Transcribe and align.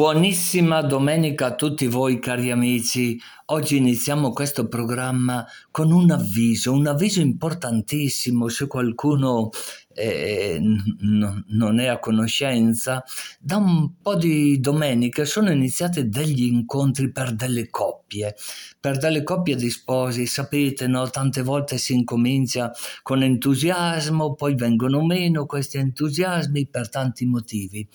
Buonissima 0.00 0.80
domenica 0.80 1.48
a 1.48 1.54
tutti 1.54 1.86
voi 1.86 2.20
cari 2.20 2.50
amici. 2.50 3.20
Oggi 3.52 3.76
iniziamo 3.76 4.32
questo 4.32 4.66
programma 4.66 5.46
con 5.70 5.92
un 5.92 6.10
avviso, 6.10 6.72
un 6.72 6.86
avviso 6.86 7.20
importantissimo 7.20 8.48
se 8.48 8.66
qualcuno 8.66 9.50
eh, 9.92 10.58
n- 10.58 11.44
non 11.48 11.80
è 11.80 11.86
a 11.86 11.98
conoscenza. 11.98 13.04
Da 13.38 13.56
un 13.56 14.00
po' 14.00 14.14
di 14.14 14.58
domeniche 14.58 15.26
sono 15.26 15.50
iniziati 15.50 16.08
degli 16.08 16.44
incontri 16.44 17.10
per 17.10 17.34
delle 17.34 17.68
coppie, 17.68 18.34
per 18.78 18.96
delle 18.96 19.22
coppie 19.22 19.56
di 19.56 19.68
sposi. 19.68 20.26
Sapete, 20.26 20.86
no? 20.86 21.10
tante 21.10 21.42
volte 21.42 21.76
si 21.76 21.92
incomincia 21.92 22.72
con 23.02 23.22
entusiasmo, 23.22 24.34
poi 24.34 24.54
vengono 24.54 25.04
meno 25.04 25.44
questi 25.44 25.76
entusiasmi 25.76 26.66
per 26.68 26.88
tanti 26.88 27.26
motivi. 27.26 27.86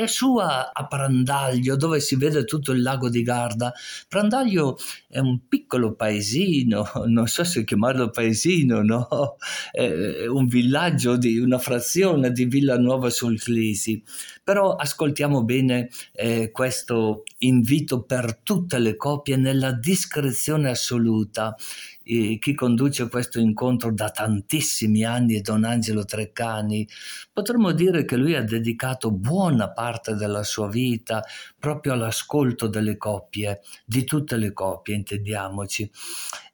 E 0.00 0.06
su 0.08 0.38
a, 0.38 0.72
Prandaglio, 0.88 1.76
dove 1.76 2.00
si 2.00 2.16
vede 2.16 2.44
tutto 2.44 2.72
il 2.72 2.80
lago 2.80 3.10
di 3.10 3.20
Garda, 3.22 3.70
Prandaglio 4.08 4.78
è 5.06 5.18
un 5.18 5.46
piccolo 5.46 5.92
paesino, 5.92 6.90
non 7.04 7.26
so 7.26 7.44
se 7.44 7.64
chiamarlo 7.64 8.08
paesino, 8.08 8.80
no? 8.80 9.36
È 9.70 10.26
un 10.26 10.46
villaggio 10.46 11.18
di 11.18 11.36
una 11.36 11.58
frazione 11.58 12.32
di 12.32 12.46
Villanuova 12.46 13.10
sul 13.10 13.38
Clisi. 13.38 14.02
Però 14.42 14.74
ascoltiamo 14.74 15.44
bene 15.44 15.90
eh, 16.12 16.50
questo 16.50 17.24
invito 17.40 18.00
per 18.02 18.38
tutte 18.42 18.78
le 18.78 18.96
coppie 18.96 19.36
nella 19.36 19.72
discrezione 19.72 20.70
assoluta 20.70 21.54
chi 22.38 22.54
conduce 22.54 23.08
questo 23.08 23.38
incontro 23.38 23.92
da 23.92 24.10
tantissimi 24.10 25.04
anni 25.04 25.36
è 25.36 25.40
Don 25.40 25.64
Angelo 25.64 26.04
Treccani, 26.04 26.88
potremmo 27.32 27.70
dire 27.72 28.04
che 28.04 28.16
lui 28.16 28.34
ha 28.34 28.42
dedicato 28.42 29.12
buona 29.12 29.70
parte 29.70 30.14
della 30.14 30.42
sua 30.42 30.68
vita 30.68 31.22
proprio 31.58 31.92
all'ascolto 31.92 32.66
delle 32.66 32.96
coppie, 32.96 33.60
di 33.84 34.04
tutte 34.04 34.36
le 34.36 34.52
coppie, 34.52 34.96
intendiamoci. 34.96 35.90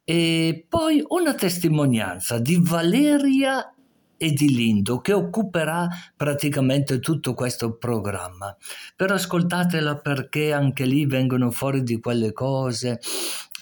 E 0.05 0.67
poi 0.69 1.03
una 1.09 1.35
testimonianza 1.35 2.39
di 2.39 2.61
Valeria 2.61 3.76
e 4.17 4.33
di 4.33 4.55
Lindo 4.55 5.01
che 5.01 5.13
occuperà 5.13 5.89
praticamente 6.17 6.99
tutto 6.99 7.35
questo 7.35 7.77
programma. 7.77 8.57
Però 8.95 9.15
ascoltatela 9.15 9.99
perché 9.99 10.53
anche 10.53 10.85
lì 10.85 11.07
vengono 11.07 11.51
fuori 11.51 11.83
di 11.83 12.01
quelle 12.01 12.33
cose 12.33 13.01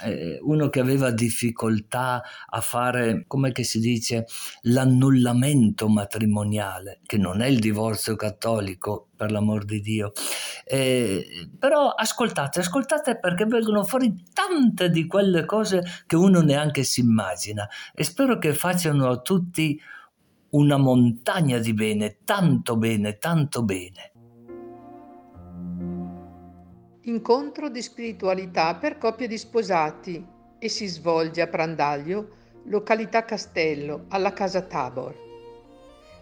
eh, 0.02 0.38
uno 0.42 0.68
che 0.68 0.80
aveva 0.80 1.10
difficoltà 1.10 2.22
a 2.48 2.60
fare, 2.60 3.24
come 3.26 3.52
si 3.54 3.78
dice, 3.78 4.26
l'annullamento 4.62 5.88
matrimoniale, 5.88 7.00
che 7.06 7.16
non 7.16 7.40
è 7.40 7.46
il 7.46 7.60
divorzio 7.60 8.16
cattolico, 8.16 9.08
per 9.16 9.30
l'amor 9.30 9.64
di 9.64 9.80
Dio. 9.80 10.12
Eh, 10.64 11.48
però 11.58 11.90
ascoltate, 11.90 12.60
ascoltate 12.60 13.18
perché 13.18 13.44
vengono 13.46 13.84
fuori 13.84 14.12
tante 14.32 14.90
di 14.90 15.06
quelle 15.06 15.44
cose 15.44 15.82
che 16.06 16.16
uno 16.16 16.40
neanche 16.40 16.82
si 16.82 17.00
immagina 17.00 17.68
e 17.94 18.02
spero 18.02 18.38
che 18.38 18.52
facciano 18.54 19.08
a 19.08 19.20
tutti 19.20 19.80
una 20.54 20.76
montagna 20.76 21.58
di 21.58 21.74
bene, 21.74 22.18
tanto 22.24 22.76
bene, 22.76 23.18
tanto 23.18 23.64
bene. 23.64 24.12
Incontro 27.02 27.68
di 27.68 27.82
spiritualità 27.82 28.76
per 28.76 28.96
coppie 28.98 29.26
di 29.26 29.36
sposati 29.36 30.24
e 30.58 30.68
si 30.68 30.86
svolge 30.86 31.40
a 31.42 31.48
Prandaglio, 31.48 32.28
località 32.66 33.24
Castello, 33.24 34.04
alla 34.08 34.32
casa 34.32 34.62
Tabor. 34.62 35.22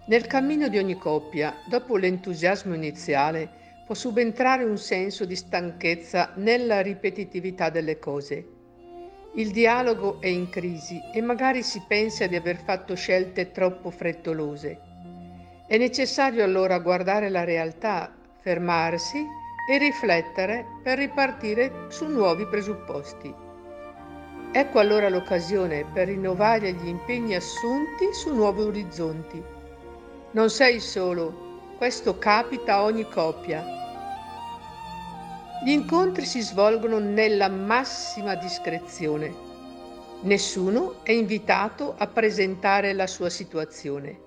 Nel 0.07 0.27
cammino 0.27 0.69
di 0.69 0.79
ogni 0.79 0.97
coppia, 0.97 1.55
dopo 1.69 1.99
l'entusiasmo 1.99 2.75
iniziale, 2.75 3.51
può 3.85 3.95
subentrare 3.95 4.65
un 4.65 4.79
senso 4.79 5.27
di 5.27 5.37
stanchezza 5.37 6.33
nella 6.37 6.81
ripetitività 6.81 7.69
delle 7.69 7.99
cose. 7.99 8.52
Il 9.35 9.51
dialogo 9.51 10.21
è 10.21 10.27
in 10.27 10.51
crisi 10.51 11.01
e 11.11 11.23
magari 11.23 11.63
si 11.63 11.83
pensa 11.89 12.27
di 12.27 12.37
aver 12.37 12.59
fatto 12.59 12.95
scelte 12.95 13.51
troppo 13.51 13.89
frettolose. 13.89 14.79
È 15.67 15.79
necessario 15.79 16.45
allora 16.45 16.79
guardare 16.81 17.31
la 17.31 17.43
realtà, 17.43 18.13
fermarsi 18.43 19.27
e 19.71 19.79
riflettere 19.79 20.67
per 20.83 20.99
ripartire 20.99 21.87
su 21.89 22.09
nuovi 22.09 22.47
presupposti. 22.47 23.35
Ecco 24.53 24.79
allora 24.79 25.09
l'occasione 25.09 25.87
per 25.95 26.09
rinnovare 26.09 26.75
gli 26.75 26.89
impegni 26.89 27.35
assunti 27.35 28.13
su 28.13 28.35
nuovi 28.35 28.61
orizzonti. 28.61 29.43
Non 30.33 30.51
sei 30.51 30.79
solo, 30.79 31.75
questo 31.79 32.19
capita 32.19 32.75
a 32.75 32.83
ogni 32.83 33.09
coppia. 33.09 33.82
Gli 35.65 35.71
incontri 35.71 36.25
si 36.25 36.41
svolgono 36.41 36.99
nella 36.99 37.49
massima 37.49 38.35
discrezione. 38.35 39.33
Nessuno 40.23 41.05
è 41.05 41.13
invitato 41.13 41.95
a 41.97 42.09
presentare 42.09 42.93
la 42.93 43.07
sua 43.07 43.31
situazione. 43.31 44.19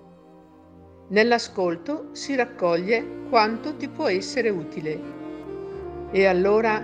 Nell'ascolto 1.08 2.08
si 2.12 2.34
raccoglie 2.34 3.24
quanto 3.28 3.76
ti 3.76 3.86
può 3.86 4.08
essere 4.08 4.48
utile 4.48 4.98
e 6.10 6.24
allora 6.24 6.82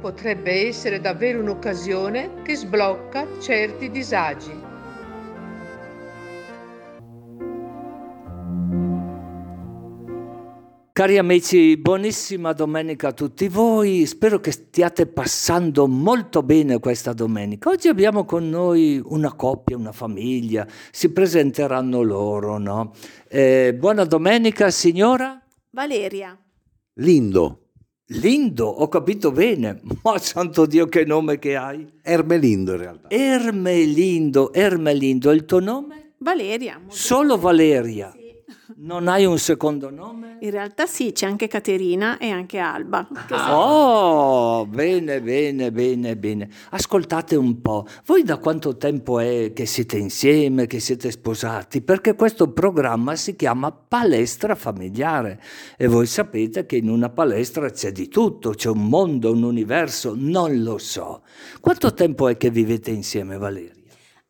potrebbe 0.00 0.66
essere 0.66 0.98
davvero 0.98 1.40
un'occasione 1.40 2.40
che 2.42 2.56
sblocca 2.56 3.26
certi 3.38 3.90
disagi. 3.90 4.69
Cari 11.00 11.16
amici, 11.16 11.78
buonissima 11.78 12.52
domenica 12.52 13.08
a 13.08 13.12
tutti 13.12 13.48
voi, 13.48 14.04
spero 14.04 14.38
che 14.38 14.50
stiate 14.50 15.06
passando 15.06 15.88
molto 15.88 16.42
bene 16.42 16.78
questa 16.78 17.14
domenica. 17.14 17.70
Oggi 17.70 17.88
abbiamo 17.88 18.26
con 18.26 18.50
noi 18.50 19.00
una 19.02 19.32
coppia, 19.32 19.78
una 19.78 19.92
famiglia, 19.92 20.66
si 20.90 21.10
presenteranno 21.10 22.02
loro, 22.02 22.58
no? 22.58 22.92
Eh, 23.28 23.74
buona 23.78 24.04
domenica 24.04 24.68
signora? 24.70 25.42
Valeria. 25.70 26.38
Lindo. 26.96 27.68
Lindo, 28.08 28.66
ho 28.66 28.88
capito 28.88 29.32
bene, 29.32 29.80
ma 30.04 30.18
santo 30.18 30.66
Dio 30.66 30.84
che 30.84 31.06
nome 31.06 31.38
che 31.38 31.56
hai? 31.56 31.90
Ermelindo 32.02 32.72
in 32.72 32.78
realtà. 32.78 33.08
Ermelindo, 33.08 34.52
Ermelindo, 34.52 35.30
il 35.30 35.46
tuo 35.46 35.60
nome? 35.60 36.16
Valeria. 36.18 36.78
Solo 36.88 37.38
Valeria. 37.38 38.10
Sì. 38.12 38.19
Non 38.76 39.08
hai 39.08 39.24
un 39.24 39.38
secondo 39.38 39.90
nome? 39.90 40.36
In 40.40 40.50
realtà 40.50 40.86
sì, 40.86 41.12
c'è 41.12 41.26
anche 41.26 41.48
Caterina 41.48 42.18
e 42.18 42.30
anche 42.30 42.58
Alba. 42.58 43.06
Oh, 43.48 44.66
bene, 44.66 45.20
bene, 45.20 45.72
bene, 45.72 46.16
bene. 46.16 46.48
Ascoltate 46.70 47.36
un 47.36 47.60
po', 47.60 47.86
voi 48.06 48.22
da 48.22 48.38
quanto 48.38 48.76
tempo 48.76 49.18
è 49.18 49.52
che 49.52 49.66
siete 49.66 49.98
insieme, 49.98 50.66
che 50.66 50.78
siete 50.78 51.10
sposati? 51.10 51.80
Perché 51.80 52.14
questo 52.14 52.52
programma 52.52 53.16
si 53.16 53.34
chiama 53.34 53.72
Palestra 53.72 54.54
Familiare 54.54 55.40
e 55.76 55.86
voi 55.86 56.06
sapete 56.06 56.66
che 56.66 56.76
in 56.76 56.88
una 56.88 57.08
palestra 57.08 57.70
c'è 57.70 57.92
di 57.92 58.08
tutto, 58.08 58.50
c'è 58.50 58.68
un 58.68 58.88
mondo, 58.88 59.32
un 59.32 59.42
universo, 59.42 60.14
non 60.16 60.62
lo 60.62 60.78
so. 60.78 61.22
Quanto 61.60 61.92
tempo 61.92 62.28
è 62.28 62.36
che 62.36 62.50
vivete 62.50 62.90
insieme, 62.90 63.36
Valeria? 63.36 63.78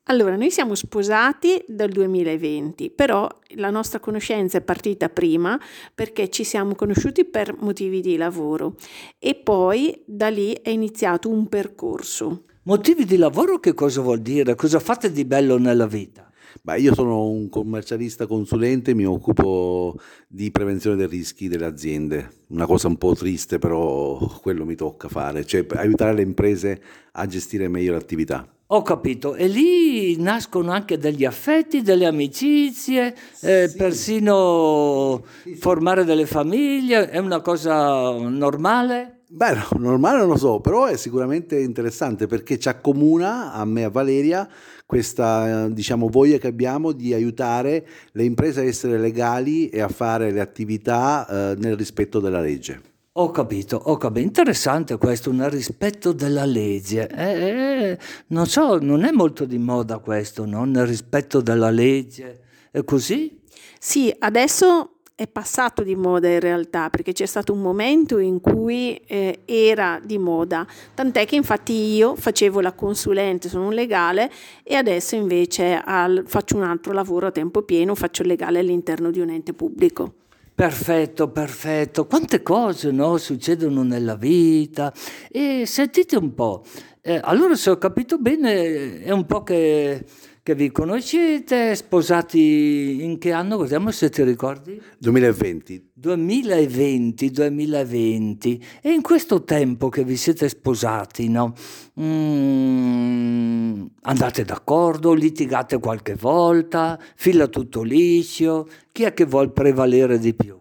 Allora, 0.05 0.35
noi 0.35 0.51
siamo 0.51 0.75
sposati 0.75 1.63
dal 1.69 1.91
2020, 1.91 2.91
però 2.91 3.29
la 3.57 3.71
nostra 3.71 4.01
conoscenza 4.01 4.59
è 4.59 4.63
partita 4.63 5.09
prima 5.09 5.61
perché 5.95 6.29
ci 6.31 6.43
siamo 6.43 6.75
conosciuti 6.75 7.25
per 7.25 7.55
motivi 7.61 8.01
di 8.01 8.17
lavoro 8.17 8.75
e 9.19 9.37
poi 9.37 10.03
da 10.05 10.29
lì 10.29 10.53
è 10.63 10.71
iniziato 10.71 11.29
un 11.29 11.49
percorso. 11.49 12.45
Motivi 12.63 13.05
di 13.05 13.17
lavoro 13.17 13.61
che 13.61 13.73
cosa 13.73 14.01
vuol 14.01 14.21
dire? 14.21 14.55
Cosa 14.55 14.81
fate 14.81 15.13
di 15.13 15.25
bello 15.25 15.59
nella 15.59 15.87
vita? 15.87 16.31
Beh, 16.63 16.81
io 16.81 16.95
sono 16.95 17.29
un 17.29 17.49
commercialista 17.49 18.27
consulente, 18.27 18.95
mi 18.95 19.05
occupo 19.05 19.97
di 20.27 20.51
prevenzione 20.51 20.97
dei 20.97 21.07
rischi 21.07 21.47
delle 21.47 21.67
aziende. 21.67 22.31
Una 22.49 22.67
cosa 22.67 22.89
un 22.89 22.97
po' 22.97 23.15
triste, 23.15 23.59
però 23.59 24.19
quello 24.41 24.65
mi 24.65 24.75
tocca 24.75 25.09
fare, 25.09 25.45
cioè 25.47 25.65
aiutare 25.77 26.15
le 26.15 26.23
imprese 26.23 26.83
a 27.13 27.27
gestire 27.27 27.69
meglio 27.69 27.93
l'attività. 27.93 28.47
Ho 28.73 28.83
capito, 28.83 29.35
e 29.35 29.49
lì 29.49 30.17
nascono 30.21 30.71
anche 30.71 30.97
degli 30.97 31.25
affetti, 31.25 31.83
delle 31.83 32.07
amicizie, 32.07 33.17
eh, 33.41 33.67
sì. 33.69 33.77
persino 33.77 35.25
sì, 35.43 35.55
sì. 35.55 35.57
formare 35.57 36.05
delle 36.05 36.25
famiglie, 36.25 37.11
è 37.11 37.19
una 37.19 37.41
cosa 37.41 38.13
normale? 38.13 39.23
Beh, 39.29 39.55
no, 39.55 39.67
normale 39.79 40.19
non 40.19 40.29
lo 40.29 40.37
so, 40.37 40.61
però 40.61 40.85
è 40.85 40.97
sicuramente 40.97 41.59
interessante 41.59 42.29
perché 42.29 42.61
ci 42.61 42.69
accomuna 42.69 43.53
a 43.53 43.65
me 43.65 43.81
e 43.81 43.85
a 43.85 43.91
Valeria 43.91 44.49
questa 44.87 45.67
diciamo, 45.69 46.09
voglia 46.09 46.39
che 46.39 46.47
abbiamo 46.47 46.93
di 46.93 47.13
aiutare 47.13 47.85
le 48.13 48.23
imprese 48.23 48.61
a 48.61 48.65
essere 48.65 48.99
legali 48.99 49.69
e 49.69 49.81
a 49.81 49.89
fare 49.89 50.31
le 50.31 50.41
attività 50.41 51.27
eh, 51.27 51.57
nel 51.59 51.77
rispetto 51.77 52.21
della 52.21 52.41
legge. 52.41 52.90
Ho 53.15 53.33
capito, 53.33 53.77
ho 53.77 53.97
capito. 53.97 54.25
Interessante 54.25 54.97
questo, 54.97 55.31
un 55.31 55.49
rispetto 55.51 56.13
della 56.13 56.45
legge. 56.45 57.09
Eh, 57.09 57.49
eh, 57.49 57.99
non 58.29 58.47
so, 58.47 58.79
non 58.79 59.03
è 59.03 59.11
molto 59.11 59.47
di 59.47 59.59
moda 59.59 59.99
questo, 59.99 60.47
no? 60.47 60.65
Nel 60.65 60.87
rispetto 60.87 61.41
della 61.41 61.71
legge. 61.71 62.41
È 62.71 62.85
così? 62.85 63.41
Sì, 63.81 64.15
adesso 64.17 64.99
è 65.17 65.27
passato 65.27 65.83
di 65.83 65.97
moda 65.97 66.29
in 66.29 66.39
realtà, 66.39 66.89
perché 66.89 67.13
c'è 67.13 67.27
stato 67.27 67.53
un 67.53 67.61
momento 67.61 68.19
in 68.19 68.41
cui 68.41 68.95
eh, 68.95 69.41
era 69.45 70.01
di 70.01 70.17
moda, 70.17 70.65
tant'è 70.95 71.27
che 71.27 71.35
infatti 71.35 71.73
io 71.73 72.15
facevo 72.15 72.61
la 72.61 72.73
consulente, 72.75 73.49
sono 73.49 73.67
un 73.67 73.75
legale 73.75 74.31
e 74.63 74.77
adesso 74.77 75.17
invece 75.17 75.83
al, 75.85 76.23
faccio 76.27 76.55
un 76.55 76.63
altro 76.63 76.93
lavoro 76.93 77.27
a 77.27 77.33
tempo 77.33 77.63
pieno, 77.63 77.97
faccio 77.97 78.23
il 78.23 78.29
legale 78.29 78.61
all'interno 78.61 79.11
di 79.11 79.19
un 79.19 79.31
ente 79.31 79.53
pubblico. 79.53 80.15
Perfetto, 80.61 81.31
perfetto. 81.31 82.05
Quante 82.07 82.43
cose 82.43 82.91
no, 82.91 83.17
succedono 83.17 83.83
nella 83.83 84.15
vita. 84.15 84.93
E 85.31 85.65
sentite 85.65 86.19
un 86.19 86.35
po', 86.35 86.65
eh, 87.01 87.19
allora 87.25 87.55
se 87.55 87.71
ho 87.71 87.79
capito 87.79 88.19
bene 88.19 89.01
è 89.01 89.11
un 89.11 89.25
po' 89.25 89.43
che 89.43 90.05
che 90.43 90.55
vi 90.55 90.71
conoscete, 90.71 91.75
sposati 91.75 93.03
in 93.03 93.19
che 93.19 93.33
anno? 93.33 93.59
Vediamo 93.59 93.91
se 93.91 94.09
ti 94.09 94.23
ricordi. 94.23 94.81
2020. 94.99 95.91
2020, 95.93 97.31
2020. 97.31 98.65
E 98.81 98.91
in 98.91 99.03
questo 99.03 99.45
tempo 99.45 99.89
che 99.89 100.05
vi 100.05 100.17
siete 100.17 100.49
sposati, 100.49 101.29
no? 101.29 101.55
Mm, 102.01 103.85
andate 104.03 104.45
d'accordo, 104.45 105.13
litigate 105.13 105.79
qualche 105.79 106.15
volta, 106.15 106.99
fila 107.17 107.47
tutto 107.47 107.83
liscio, 107.83 108.69
chi 108.93 109.05
è 109.05 109.13
che 109.13 109.25
vuol 109.27 109.53
prevalere 109.53 110.19
di 110.19 110.35
più? 110.35 110.60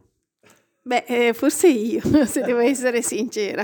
Beh, 0.89 1.03
eh, 1.05 1.33
forse 1.33 1.67
io, 1.67 2.01
se 2.25 2.41
devo 2.41 2.57
essere 2.57 3.03
sincera. 3.03 3.63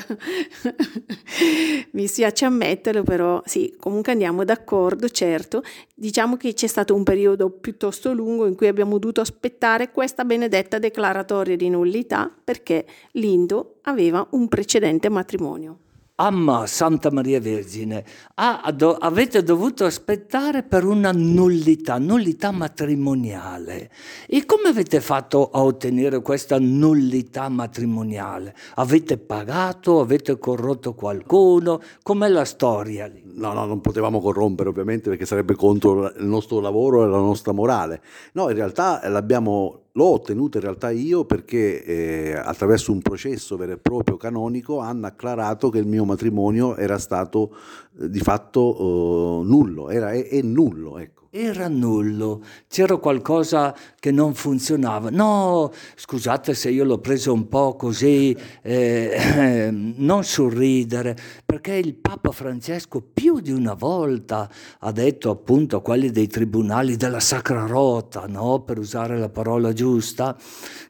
Mi 1.94 2.06
spiace 2.06 2.46
ammetterlo, 2.46 3.02
però 3.02 3.42
sì, 3.46 3.76
comunque 3.80 4.12
andiamo 4.12 4.44
d'accordo, 4.44 5.10
certo. 5.10 5.64
Diciamo 5.96 6.38
che 6.38 6.54
c'è 6.54 6.68
stato 6.68 6.94
un 6.94 7.02
periodo 7.02 7.50
piuttosto 7.50 8.14
lungo 8.14 8.46
in 8.46 8.54
cui 8.54 8.68
abbiamo 8.68 9.00
dovuto 9.00 9.22
aspettare 9.22 9.90
questa 9.90 10.24
benedetta 10.24 10.78
declaratoria 10.78 11.56
di 11.56 11.68
nullità 11.68 12.32
perché 12.44 12.86
Lindo 13.14 13.80
aveva 13.86 14.28
un 14.34 14.48
precedente 14.48 15.10
matrimonio. 15.10 15.80
Amma 16.18 16.66
Santa 16.66 17.12
Maria 17.12 17.42
Vergine, 17.42 18.06
ah, 18.36 18.72
do, 18.74 18.94
avete 18.94 19.44
dovuto 19.44 19.84
aspettare 19.84 20.64
per 20.64 20.86
una 20.86 21.12
nullità, 21.12 21.98
nullità 21.98 22.52
matrimoniale. 22.52 23.92
E 24.26 24.46
come 24.46 24.70
avete 24.70 25.02
fatto 25.02 25.50
a 25.50 25.62
ottenere 25.62 26.22
questa 26.22 26.58
nullità 26.58 27.50
matrimoniale? 27.50 28.56
Avete 28.76 29.18
pagato? 29.18 30.00
Avete 30.00 30.40
corrotto 30.40 30.94
qualcuno? 30.94 31.82
Com'è 32.02 32.30
la 32.30 32.46
storia? 32.46 33.12
No, 33.34 33.52
no, 33.52 33.66
non 33.66 33.82
potevamo 33.82 34.22
corrompere 34.22 34.70
ovviamente 34.70 35.10
perché 35.10 35.26
sarebbe 35.26 35.56
contro 35.56 36.14
il 36.14 36.26
nostro 36.26 36.62
lavoro 36.62 37.04
e 37.04 37.08
la 37.08 37.18
nostra 37.18 37.52
morale. 37.52 38.02
No, 38.32 38.50
in 38.50 38.56
realtà 38.56 39.02
l'abbiamo 39.10 39.85
L'ho 39.98 40.12
ottenuta 40.12 40.58
in 40.58 40.64
realtà 40.66 40.90
io 40.90 41.24
perché 41.24 41.84
eh, 41.84 42.36
attraverso 42.36 42.92
un 42.92 43.02
processo 43.02 43.56
vero 43.56 43.72
e 43.72 43.78
proprio 43.78 44.18
canonico 44.18 44.80
hanno 44.80 45.08
acclarato 45.08 45.70
che 45.70 45.78
il 45.78 45.88
mio 45.88 46.04
matrimonio 46.04 46.76
era 46.76 46.98
stato 46.98 47.56
eh, 48.02 48.10
di 48.10 48.20
fatto 48.20 48.76
eh, 48.78 49.46
nullo, 49.46 49.90
era, 49.90 50.12
è, 50.12 50.28
è 50.28 50.42
nullo. 50.42 50.98
Ecco 50.98 51.25
era 51.38 51.68
nullo, 51.68 52.42
c'era 52.70 52.96
qualcosa 52.96 53.76
che 54.00 54.10
non 54.10 54.34
funzionava. 54.34 55.10
No, 55.10 55.70
scusate 55.96 56.54
se 56.54 56.70
io 56.70 56.86
l'ho 56.86 57.00
preso 57.00 57.34
un 57.34 57.50
po' 57.50 57.76
così, 57.76 58.36
eh, 58.62 59.70
non 59.74 60.24
sorridere, 60.24 61.18
perché 61.46 61.74
il 61.74 61.96
Papa 61.96 62.32
Francesco 62.32 63.02
più 63.02 63.42
di 63.42 63.52
una 63.52 63.74
volta 63.74 64.50
ha 64.80 64.92
detto 64.94 65.30
appunto 65.30 65.76
a 65.76 65.82
quelli 65.82 66.10
dei 66.10 66.28
tribunali 66.28 66.96
della 66.96 67.20
Sacra 67.20 67.66
Rota, 67.66 68.28
no? 68.28 68.62
per 68.62 68.80
usare 68.80 69.18
la 69.18 69.30
parola 69.30 69.74
giusta, 69.74 70.38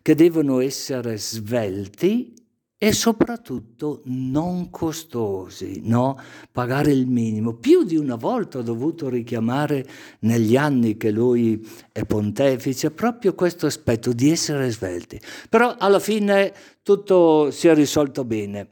che 0.04 0.14
devono 0.14 0.60
essere 0.60 1.18
svelti 1.18 2.45
e 2.86 2.94
soprattutto 2.94 4.02
non 4.04 4.70
costosi, 4.70 5.82
no? 5.86 6.20
pagare 6.52 6.92
il 6.92 7.08
minimo. 7.08 7.56
Più 7.56 7.84
di 7.84 7.96
una 7.96 8.14
volta 8.14 8.60
ho 8.60 8.62
dovuto 8.62 9.10
richiamare 9.10 9.84
negli 10.20 10.56
anni 10.56 10.96
che 10.96 11.10
lui 11.10 11.68
è 11.92 12.06
pontefice 12.06 12.92
proprio 12.92 13.34
questo 13.34 13.66
aspetto 13.66 14.14
di 14.14 14.30
essere 14.30 14.70
svelti. 14.70 15.20
Però 15.50 15.76
alla 15.80 15.98
fine 15.98 16.54
tutto 16.84 17.50
si 17.50 17.68
è 17.68 17.74
risolto 17.74 18.24
bene. 18.24 18.68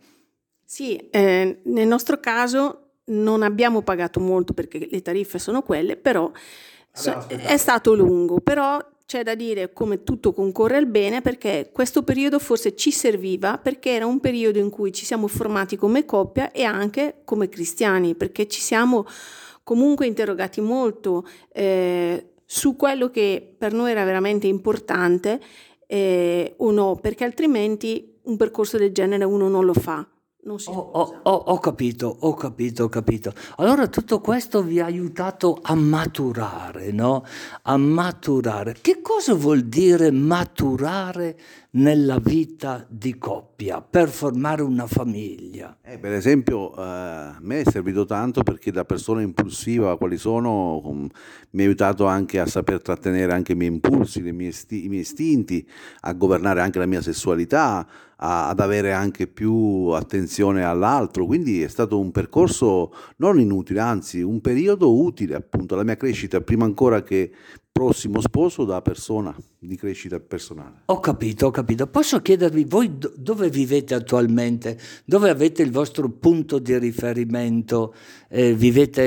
Sì, 0.64 0.96
eh, 0.96 1.62
nel 1.64 1.88
nostro 1.88 2.20
caso 2.20 2.98
non 3.06 3.42
abbiamo 3.42 3.82
pagato 3.82 4.20
molto 4.20 4.54
perché 4.54 4.88
le 4.92 5.02
tariffe 5.02 5.40
sono 5.40 5.64
quelle, 5.64 5.98
però 5.98 6.32
so, 6.92 7.26
è 7.30 7.58
stato 7.58 7.96
lungo, 7.96 8.42
però 8.42 8.80
c'è 9.06 9.24
da 9.24 9.36
dire 9.36 9.74
come 9.74 10.04
tutto 10.04 10.34
concorre 10.34 10.78
al 10.78 10.88
bene 10.88 11.22
perché 11.22 11.70
questo 11.72 12.04
periodo 12.04 12.40
forse 12.40 12.76
ci 12.76 12.92
serviva 12.92 13.58
perché 13.58 13.92
era 13.92 14.06
un 14.06 14.20
periodo 14.20 14.60
in 14.60 14.70
cui 14.70 14.94
ci 14.94 15.06
siamo 15.06 15.28
formati 15.28 15.76
come 15.76 16.06
coppia 16.06 16.52
e 16.52 16.64
anche 16.64 17.22
come 17.26 17.50
cristiani 17.50 18.16
perché 18.16 18.48
ci 18.48 18.62
siamo 18.62 19.06
comunque 19.64 20.08
interrogati 20.08 20.62
molto 20.62 21.26
eh, 21.52 22.34
su 22.46 22.76
quello 22.76 23.10
che 23.10 23.56
per 23.58 23.74
noi 23.74 23.92
era 23.92 24.04
veramente 24.04 24.48
importante 24.48 25.40
eh, 25.88 26.54
o 26.58 26.72
no 26.72 26.96
perché 26.96 27.24
altrimenti 27.24 28.20
un 28.24 28.38
percorso 28.38 28.78
del 28.78 28.94
genere 28.94 29.26
uno 29.26 29.50
non 29.50 29.66
lo 29.66 29.74
fa 29.74 30.08
non 30.46 30.60
si 30.60 30.70
ho, 30.70 30.74
ho, 30.74 31.20
ho, 31.24 31.32
ho, 31.32 31.60
capito, 31.60 32.18
ho 32.20 32.34
capito, 32.34 32.84
ho 32.84 32.90
capito. 32.90 33.34
Allora 33.58 33.88
tutto 33.88 34.20
questo 34.20 34.62
vi 34.62 34.82
ha 34.82 34.86
aiutato 34.86 35.60
a 35.62 35.74
maturare, 35.74 36.92
no? 36.92 37.24
A 37.62 37.78
maturare. 37.78 38.76
Che 38.82 39.02
cosa 39.02 39.34
vuol 39.36 39.62
dire 39.62 40.12
maturare 40.12 41.38
nella 41.76 42.20
vita 42.20 42.86
di 42.88 43.18
coppia 43.18 43.82
per 43.82 44.10
formare 44.10 44.62
una 44.62 44.86
famiglia? 44.86 45.78
Eh, 45.82 45.98
per 45.98 46.12
esempio, 46.12 46.76
eh, 46.76 46.82
a 46.82 47.38
me 47.42 47.62
è 47.62 47.70
servito 47.70 48.06
tanto 48.06 48.44
perché 48.44 48.72
da 48.72 48.86
persona 48.86 49.22
impulsiva, 49.22 49.98
quali 49.98 50.18
sono, 50.18 50.82
um, 50.88 51.08
mi 51.52 51.62
ha 51.62 51.66
aiutato 51.66 52.06
anche 52.06 52.40
a 52.40 52.46
saper 52.46 52.82
trattenere 52.82 53.34
anche 53.34 53.54
i 53.54 53.56
miei 53.56 53.72
impulsi, 53.72 54.22
mie 54.22 54.52
sti- 54.52 54.86
i 54.86 54.90
miei 54.90 55.02
istinti, 55.02 55.68
a 56.02 56.14
governare 56.14 56.62
anche 56.62 56.80
la 56.80 56.86
mia 56.86 57.02
sessualità 57.02 57.88
a, 58.18 58.50
ad 58.50 58.60
avere 58.60 58.94
anche 58.94 59.26
più 59.26 59.88
attenzione 59.88 60.64
all'altro, 60.64 61.26
quindi 61.26 61.64
è 61.64 61.68
stato 61.68 62.00
un 62.00 62.12
percorso 62.12 62.94
non 63.18 63.40
inutile, 63.40 63.80
anzi 63.80 64.22
un 64.22 64.42
periodo 64.42 64.96
utile 64.96 65.36
appunto 65.36 65.74
alla 65.74 65.84
mia 65.84 65.98
crescita, 65.98 66.40
prima 66.42 66.66
ancora 66.66 67.02
che 67.02 67.32
prossimo 67.74 68.22
sposo 68.22 68.66
da 68.66 68.82
persona 68.84 69.36
di 69.58 69.76
crescita 69.76 70.20
personale. 70.20 70.84
Ho 70.86 71.00
capito, 71.00 71.48
ho 71.48 71.52
capito. 71.52 71.88
Posso 71.88 72.22
chiedervi 72.22 72.66
voi 72.66 72.98
dove 73.16 73.50
vivete 73.50 73.96
attualmente? 73.96 74.80
Dove 75.04 75.32
avete 75.32 75.64
il 75.64 75.72
vostro 75.72 76.08
punto 76.08 76.60
di 76.60 76.78
riferimento? 76.78 77.96
Eh, 78.30 78.54
vivete 78.54 79.04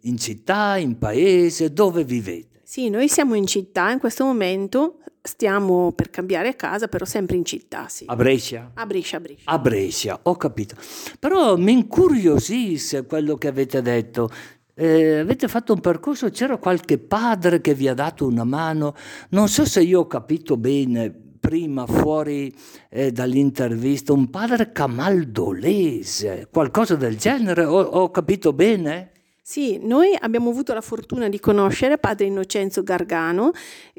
in 0.00 0.18
città, 0.18 0.76
in 0.76 0.98
paese? 0.98 1.72
Dove 1.72 2.04
vivete? 2.04 2.60
Sì, 2.64 2.90
noi 2.90 3.08
siamo 3.08 3.34
in 3.34 3.46
città 3.46 3.92
in 3.92 4.00
questo 4.00 4.24
momento, 4.24 4.98
stiamo 5.22 5.92
per 5.92 6.10
cambiare 6.10 6.56
casa, 6.56 6.88
però 6.88 7.04
sempre 7.04 7.36
in 7.36 7.44
città, 7.44 7.86
sì. 7.88 8.04
A 8.08 8.16
Brescia? 8.16 8.72
A 8.74 8.84
Brescia, 8.84 9.16
a 9.16 9.20
Brescia. 9.20 9.50
A 9.50 9.58
Brescia, 9.58 10.20
ho 10.24 10.36
capito. 10.36 10.74
Però 11.20 11.56
mi 11.56 11.72
incuriosisce 11.72 13.06
quello 13.06 13.36
che 13.36 13.46
avete 13.46 13.80
detto. 13.80 14.28
Eh, 14.76 15.20
avete 15.20 15.46
fatto 15.46 15.72
un 15.72 15.80
percorso, 15.80 16.30
c'era 16.30 16.56
qualche 16.56 16.98
padre 16.98 17.60
che 17.60 17.74
vi 17.74 17.86
ha 17.86 17.94
dato 17.94 18.26
una 18.26 18.42
mano, 18.42 18.94
non 19.30 19.48
so 19.48 19.64
se 19.64 19.80
io 19.82 20.00
ho 20.00 20.06
capito 20.08 20.56
bene 20.56 21.14
prima 21.38 21.86
fuori 21.86 22.52
eh, 22.88 23.12
dall'intervista, 23.12 24.12
un 24.12 24.30
padre 24.30 24.72
camaldolese, 24.72 26.48
qualcosa 26.50 26.96
del 26.96 27.16
genere, 27.16 27.64
ho, 27.64 27.80
ho 27.80 28.10
capito 28.10 28.52
bene? 28.52 29.12
Sì, 29.46 29.78
noi 29.82 30.16
abbiamo 30.18 30.48
avuto 30.48 30.72
la 30.72 30.80
fortuna 30.80 31.28
di 31.28 31.38
conoscere 31.38 31.98
padre 31.98 32.24
Innocenzo 32.24 32.82
Gargano, 32.82 33.52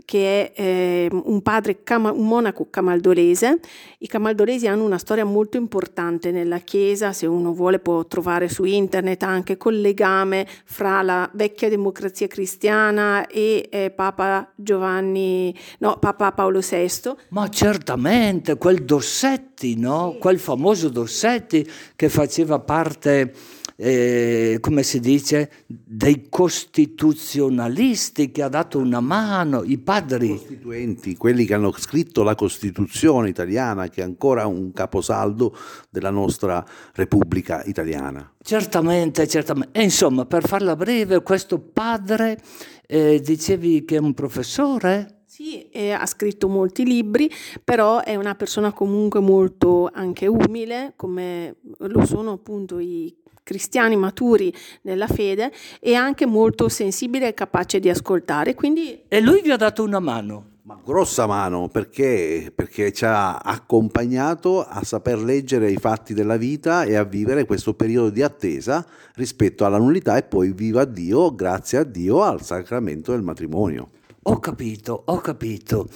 che 0.04 0.52
è 0.52 0.60
eh, 0.60 1.10
un 1.12 1.44
padre, 1.44 1.78
un 1.88 2.28
monaco 2.28 2.66
camaldolese. 2.68 3.60
I 4.00 4.08
camaldolesi 4.08 4.66
hanno 4.66 4.84
una 4.84 4.98
storia 4.98 5.24
molto 5.24 5.58
importante 5.58 6.32
nella 6.32 6.58
Chiesa, 6.58 7.14
se 7.14 7.28
uno 7.28 7.54
vuole 7.54 7.78
può 7.78 8.04
trovare 8.08 8.50
su 8.50 8.64
internet 8.64 9.22
anche 9.22 9.56
col 9.56 9.80
legame 9.80 10.48
fra 10.64 11.04
la 11.04 11.30
vecchia 11.32 11.70
democrazia 11.70 12.26
cristiana 12.26 13.28
e 13.28 13.68
eh, 13.70 13.92
Papa 13.92 14.52
Giovanni, 14.56 15.56
no, 15.78 16.00
Papa 16.00 16.32
Paolo 16.32 16.60
VI. 16.60 17.14
Ma 17.30 17.48
certamente, 17.50 18.58
quel 18.58 18.84
Dossetti, 18.84 19.78
no? 19.78 20.14
Sì. 20.14 20.18
Quel 20.18 20.40
famoso 20.40 20.90
Dossetti 20.90 21.70
che 21.96 22.10
faceva 22.10 22.58
parte 22.58 23.32
eh, 23.78 24.58
come 24.62 24.84
si 24.84 25.00
dice, 25.00 25.52
dei 25.68 26.28
costituzionalisti 26.30 28.32
che 28.32 28.42
ha 28.42 28.48
dato 28.48 28.80
una 28.80 29.02
mano, 29.02 29.64
i 29.64 29.78
padri. 29.78 30.32
I 30.32 30.38
costituenti, 30.38 31.18
quelli 31.18 31.46
che 31.46 31.54
hanno 31.54 31.72
scritto 31.74 32.24
la 32.24 32.36
Costituzione 32.36 33.30
italiana, 33.30 33.90
che 33.90 34.02
è 34.02 34.04
ancora 34.04 34.46
un 34.46 34.72
caposaldo 34.72 35.56
della 35.90 36.12
nostra 36.12 36.66
Repubblica 36.94 37.64
italiana. 37.66 38.32
Certamente, 38.42 39.28
certamente. 39.28 39.78
E 39.78 39.84
insomma, 39.84 40.26
per 40.26 40.48
farla 40.48 40.76
breve, 40.76 41.22
questo 41.22 41.60
padre, 41.60 42.40
eh, 42.88 43.20
dicevi 43.20 43.84
che 43.84 43.98
è 43.98 44.00
un 44.00 44.14
professore? 44.14 45.24
Sì, 45.26 45.65
eh, 45.76 45.92
ha 45.92 46.06
scritto 46.06 46.48
molti 46.48 46.86
libri, 46.86 47.30
però 47.64 48.02
è 48.02 48.16
una 48.16 48.34
persona 48.36 48.72
comunque 48.72 49.20
molto 49.20 49.90
anche 49.94 50.26
umile, 50.28 50.94
come 50.96 51.58
lo 51.78 52.06
sono 52.06 52.32
appunto 52.32 52.80
i 52.80 53.14
cristiani 53.44 53.96
maturi 53.96 54.52
nella 54.82 55.08
fede 55.08 55.52
e 55.80 55.94
anche 55.94 56.26
molto 56.26 56.68
sensibile 56.70 57.28
e 57.28 57.34
capace 57.34 57.80
di 57.80 57.90
ascoltare. 57.90 58.56
Quindi... 58.56 59.04
E 59.08 59.22
lui 59.22 59.42
vi 59.42 59.52
ha 59.52 59.58
dato 59.58 59.84
una 59.84 60.00
mano. 60.00 60.54
Ma 60.66 60.80
grossa 60.84 61.28
mano 61.28 61.68
perché? 61.68 62.52
Perché 62.54 62.92
ci 62.92 63.06
ha 63.06 63.38
accompagnato 63.38 64.66
a 64.66 64.84
saper 64.84 65.20
leggere 65.20 65.70
i 65.70 65.78
fatti 65.78 66.16
della 66.16 66.38
vita 66.38 66.86
e 66.86 66.96
a 66.96 67.04
vivere 67.04 67.46
questo 67.46 67.76
periodo 67.76 68.10
di 68.10 68.24
attesa 68.24 68.84
rispetto 69.14 69.64
alla 69.64 69.78
nullità 69.78 70.18
e 70.18 70.24
poi 70.24 70.54
viva 70.54 70.86
Dio, 70.86 71.36
grazie 71.36 71.78
a 71.78 71.84
Dio, 71.84 72.24
al 72.24 72.42
sacramento 72.42 73.12
del 73.12 73.22
matrimonio. 73.22 73.90
Ho 74.28 74.40
capito, 74.40 75.04
ho 75.06 75.18
capito. 75.20 75.88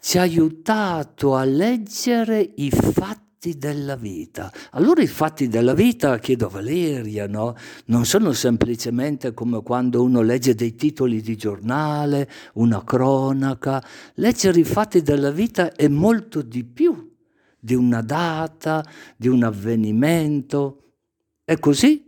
Ci 0.00 0.16
ha 0.16 0.22
aiutato 0.22 1.34
a 1.34 1.44
leggere 1.44 2.52
i 2.56 2.70
fatti 2.70 3.58
della 3.58 3.94
vita. 3.94 4.50
Allora 4.70 5.02
i 5.02 5.06
fatti 5.06 5.48
della 5.48 5.74
vita, 5.74 6.18
chiedo 6.18 6.46
a 6.46 6.48
Valeria, 6.48 7.26
no? 7.26 7.54
non 7.86 8.06
sono 8.06 8.32
semplicemente 8.32 9.34
come 9.34 9.62
quando 9.62 10.02
uno 10.02 10.22
legge 10.22 10.54
dei 10.54 10.74
titoli 10.74 11.20
di 11.20 11.36
giornale, 11.36 12.30
una 12.54 12.82
cronaca. 12.82 13.84
Leggere 14.14 14.60
i 14.60 14.64
fatti 14.64 15.02
della 15.02 15.30
vita 15.30 15.72
è 15.72 15.86
molto 15.88 16.40
di 16.40 16.64
più 16.64 17.12
di 17.60 17.74
una 17.74 18.00
data, 18.00 18.82
di 19.14 19.28
un 19.28 19.42
avvenimento. 19.42 20.92
È 21.44 21.58
così? 21.58 22.03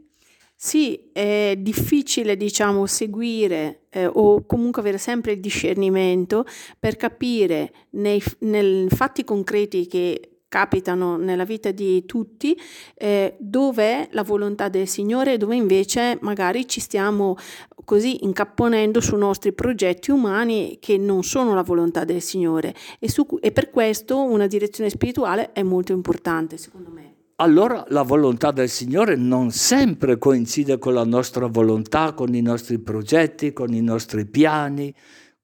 Sì, 0.58 1.10
è 1.12 1.54
difficile, 1.58 2.34
diciamo, 2.34 2.86
seguire 2.86 3.82
eh, 3.90 4.06
o 4.06 4.46
comunque 4.46 4.80
avere 4.80 4.96
sempre 4.96 5.32
il 5.32 5.40
discernimento 5.40 6.46
per 6.78 6.96
capire 6.96 7.72
nei, 7.90 8.22
nei 8.38 8.88
fatti 8.88 9.22
concreti 9.22 9.86
che 9.86 10.38
capitano 10.48 11.18
nella 11.18 11.44
vita 11.44 11.70
di 11.72 12.06
tutti, 12.06 12.58
eh, 12.94 13.36
dove 13.38 14.08
la 14.12 14.22
volontà 14.22 14.70
del 14.70 14.88
Signore 14.88 15.34
e 15.34 15.36
dove 15.36 15.56
invece 15.56 16.16
magari 16.22 16.66
ci 16.66 16.80
stiamo 16.80 17.36
così 17.84 18.24
incapponendo 18.24 19.02
su 19.02 19.14
nostri 19.16 19.52
progetti 19.52 20.10
umani 20.10 20.78
che 20.80 20.96
non 20.96 21.22
sono 21.22 21.54
la 21.54 21.62
volontà 21.62 22.04
del 22.04 22.22
Signore. 22.22 22.74
E, 22.98 23.10
su, 23.10 23.26
e 23.42 23.52
per 23.52 23.68
questo 23.68 24.22
una 24.22 24.46
direzione 24.46 24.88
spirituale 24.88 25.52
è 25.52 25.62
molto 25.62 25.92
importante 25.92 26.56
secondo 26.56 26.88
me 26.90 27.05
allora 27.36 27.84
la 27.88 28.02
volontà 28.02 28.50
del 28.50 28.68
Signore 28.68 29.14
non 29.16 29.50
sempre 29.50 30.18
coincide 30.18 30.78
con 30.78 30.94
la 30.94 31.04
nostra 31.04 31.46
volontà, 31.46 32.12
con 32.12 32.34
i 32.34 32.40
nostri 32.40 32.78
progetti, 32.78 33.52
con 33.52 33.74
i 33.74 33.82
nostri 33.82 34.26
piani, 34.26 34.94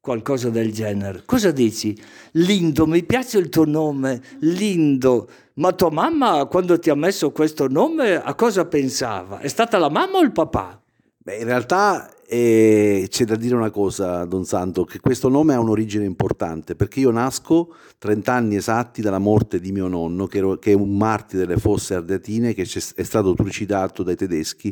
qualcosa 0.01 0.49
del 0.49 0.73
genere. 0.73 1.23
Cosa 1.27 1.51
dici? 1.51 1.97
Lindo, 2.33 2.87
mi 2.87 3.05
piace 3.05 3.39
il 3.39 3.49
tuo 3.49 3.65
nome, 3.65 4.23
Lindo. 4.41 5.29
Ma 5.55 5.73
tua 5.73 5.91
mamma, 5.91 6.47
quando 6.47 6.79
ti 6.79 6.89
ha 6.89 6.95
messo 6.95 7.31
questo 7.31 7.69
nome, 7.69 8.15
a 8.15 8.35
cosa 8.35 8.65
pensava? 8.65 9.39
È 9.39 9.49
stata 9.49 9.77
la 9.77 9.91
mamma 9.91 10.19
o 10.19 10.23
il 10.23 10.33
papà? 10.33 10.82
Beh, 11.25 11.37
in 11.37 11.45
realtà 11.45 12.11
e 12.27 13.09
c'è 13.11 13.27
da 13.27 13.37
dire 13.37 13.55
una 13.55 13.71
cosa, 13.71 14.25
Don 14.25 14.47
Santo, 14.47 14.85
che 14.85 15.01
questo 15.01 15.29
nome 15.29 15.53
ha 15.53 15.61
un'origine 15.61 16.03
importante, 16.07 16.75
perché 16.75 17.01
io 17.01 17.11
nasco 17.11 17.75
30 17.99 18.33
anni 18.33 18.57
esatti 18.57 19.03
dalla 19.03 19.19
morte 19.19 19.61
di 19.61 19.71
mio 19.71 19.87
nonno, 19.87 20.27
che, 20.27 20.39
ero, 20.39 20.57
che 20.57 20.73
è 20.73 20.75
un 20.75 20.97
martire 20.97 21.45
delle 21.45 21.61
fosse 21.61 21.95
ardeatine, 21.95 22.55
che 22.55 22.63
è 22.63 23.03
stato 23.03 23.35
trucidato 23.35 24.03
dai 24.03 24.17
tedeschi 24.17 24.69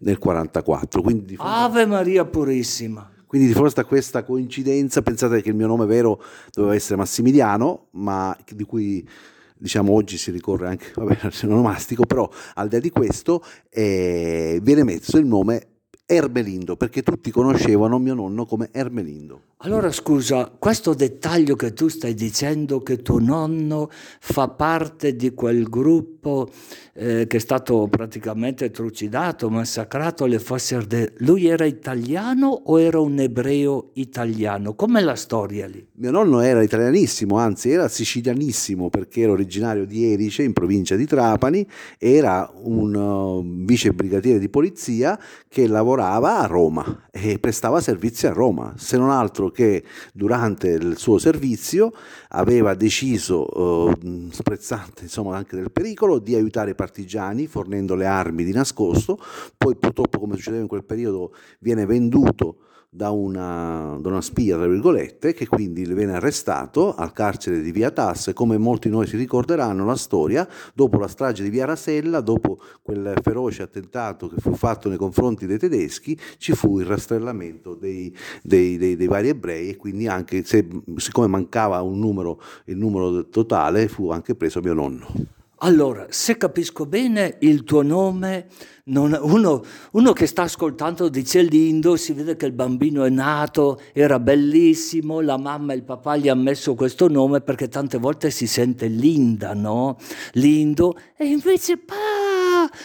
nel 0.00 0.18
1944. 0.20 1.00
Quindi 1.00 1.34
Ave 1.38 1.86
Maria 1.86 2.26
Purissima! 2.26 3.10
Quindi 3.26 3.48
di 3.48 3.54
fronte 3.54 3.80
a 3.80 3.84
questa 3.86 4.22
coincidenza, 4.22 5.00
pensate 5.00 5.40
che 5.40 5.48
il 5.48 5.54
mio 5.56 5.66
nome 5.66 5.86
vero 5.86 6.22
doveva 6.52 6.74
essere 6.74 6.96
Massimiliano, 6.96 7.86
ma 7.92 8.36
di 8.54 8.64
cui 8.64 9.08
diciamo 9.56 9.94
oggi 9.94 10.18
si 10.18 10.30
ricorre 10.30 10.68
anche 10.68 10.92
vabbè, 10.94 11.20
al 11.22 11.32
onomastico, 11.44 12.04
però 12.04 12.28
al 12.54 12.68
di 12.68 12.74
là 12.74 12.80
di 12.82 12.90
questo 12.90 13.42
eh, 13.70 14.60
viene 14.62 14.84
messo 14.84 15.16
il 15.16 15.24
nome 15.24 15.68
Ermelindo, 16.14 16.76
perché 16.76 17.02
tutti 17.02 17.30
conoscevano 17.30 17.98
mio 17.98 18.12
nonno 18.14 18.44
come 18.44 18.68
Ermelindo. 18.70 19.51
Allora 19.64 19.92
scusa, 19.92 20.50
questo 20.58 20.92
dettaglio 20.92 21.54
che 21.54 21.72
tu 21.72 21.86
stai 21.86 22.14
dicendo 22.14 22.80
che 22.80 22.96
tuo 23.00 23.20
nonno 23.20 23.88
fa 24.18 24.48
parte 24.48 25.14
di 25.14 25.34
quel 25.34 25.68
gruppo 25.68 26.50
eh, 26.94 27.28
che 27.28 27.36
è 27.36 27.40
stato 27.40 27.86
praticamente 27.88 28.72
trucidato, 28.72 29.48
massacrato 29.48 30.24
alle 30.24 30.40
fosse 30.40 30.74
ardeatine, 30.74 31.12
lui 31.18 31.46
era 31.46 31.64
italiano 31.64 32.48
o 32.48 32.80
era 32.80 32.98
un 32.98 33.20
ebreo 33.20 33.90
italiano? 33.94 34.74
Com'è 34.74 35.00
la 35.00 35.14
storia 35.14 35.68
lì? 35.68 35.86
Mio 35.92 36.10
nonno 36.10 36.40
era 36.40 36.60
italianissimo, 36.60 37.38
anzi 37.38 37.70
era 37.70 37.86
sicilianissimo 37.86 38.90
perché 38.90 39.20
era 39.20 39.30
originario 39.30 39.86
di 39.86 40.12
Erice 40.12 40.42
in 40.42 40.54
provincia 40.54 40.96
di 40.96 41.06
Trapani, 41.06 41.64
era 41.98 42.50
un 42.64 42.94
uh, 42.96 43.64
vice 43.64 43.92
brigadiere 43.92 44.40
di 44.40 44.48
polizia 44.48 45.16
che 45.46 45.68
lavorava 45.68 46.40
a 46.40 46.46
Roma 46.46 47.06
e 47.12 47.38
prestava 47.38 47.80
servizi 47.80 48.26
a 48.26 48.32
Roma, 48.32 48.74
se 48.76 48.96
non 48.96 49.08
altro 49.08 49.50
che 49.52 49.84
durante 50.12 50.68
il 50.68 50.96
suo 50.98 51.18
servizio 51.18 51.92
aveva 52.30 52.74
deciso, 52.74 53.90
eh, 54.00 54.28
sprezzante 54.30 55.04
insomma 55.04 55.36
anche 55.36 55.54
del 55.56 55.70
pericolo, 55.70 56.18
di 56.18 56.34
aiutare 56.34 56.70
i 56.72 56.74
partigiani 56.74 57.46
fornendo 57.46 57.94
le 57.94 58.06
armi 58.06 58.42
di 58.42 58.52
nascosto, 58.52 59.18
poi 59.56 59.76
purtroppo 59.76 60.18
come 60.18 60.34
succedeva 60.34 60.62
in 60.62 60.68
quel 60.68 60.84
periodo 60.84 61.34
viene 61.60 61.86
venduto 61.86 62.56
da 62.94 63.08
una, 63.08 63.96
da 64.02 64.10
una, 64.10 64.20
spia, 64.20 64.58
tra 64.58 64.66
virgolette, 64.66 65.32
che 65.32 65.46
quindi 65.46 65.82
viene 65.86 66.12
arrestato 66.12 66.94
al 66.94 67.12
carcere 67.12 67.62
di 67.62 67.72
Via 67.72 67.90
Tasse, 67.90 68.34
come 68.34 68.58
molti 68.58 68.88
di 68.88 68.94
noi 68.94 69.06
si 69.06 69.16
ricorderanno 69.16 69.86
la 69.86 69.96
storia, 69.96 70.46
dopo 70.74 70.98
la 70.98 71.08
strage 71.08 71.42
di 71.42 71.48
Via 71.48 71.64
Rasella, 71.64 72.20
dopo 72.20 72.60
quel 72.82 73.14
feroce 73.22 73.62
attentato 73.62 74.28
che 74.28 74.38
fu 74.38 74.54
fatto 74.54 74.90
nei 74.90 74.98
confronti 74.98 75.46
dei 75.46 75.56
tedeschi, 75.56 76.20
ci 76.36 76.52
fu 76.52 76.80
il 76.80 76.86
rastrellamento 76.86 77.74
dei, 77.74 78.14
dei, 78.42 78.76
dei, 78.76 78.94
dei 78.94 79.06
vari 79.06 79.28
ebrei 79.28 79.70
e 79.70 79.76
quindi 79.76 80.06
anche, 80.06 80.44
se, 80.44 80.68
siccome 80.96 81.28
mancava 81.28 81.80
un 81.80 81.98
numero, 81.98 82.42
il 82.66 82.76
numero 82.76 83.26
totale, 83.30 83.88
fu 83.88 84.10
anche 84.10 84.34
preso 84.34 84.60
mio 84.60 84.74
nonno. 84.74 85.40
Allora, 85.64 86.06
se 86.10 86.36
capisco 86.36 86.86
bene, 86.86 87.36
il 87.42 87.62
tuo 87.62 87.82
nome 87.82 88.48
non, 88.86 89.16
uno, 89.22 89.62
uno, 89.92 90.12
che 90.12 90.26
sta 90.26 90.42
ascoltando 90.42 91.08
dice 91.08 91.42
lindo, 91.42 91.94
si 91.94 92.12
vede 92.12 92.34
che 92.34 92.46
il 92.46 92.52
bambino 92.52 93.04
è 93.04 93.10
nato, 93.10 93.80
era 93.92 94.18
bellissimo, 94.18 95.20
la 95.20 95.36
mamma 95.38 95.72
e 95.72 95.76
il 95.76 95.84
papà 95.84 96.16
gli 96.16 96.28
hanno 96.28 96.42
messo 96.42 96.74
questo 96.74 97.06
nome 97.06 97.42
perché 97.42 97.68
tante 97.68 97.98
volte 97.98 98.32
si 98.32 98.48
sente 98.48 98.88
linda, 98.88 99.54
no? 99.54 99.98
Lindo, 100.32 100.98
e 101.16 101.26
invece 101.26 101.76
pa, 101.76 101.94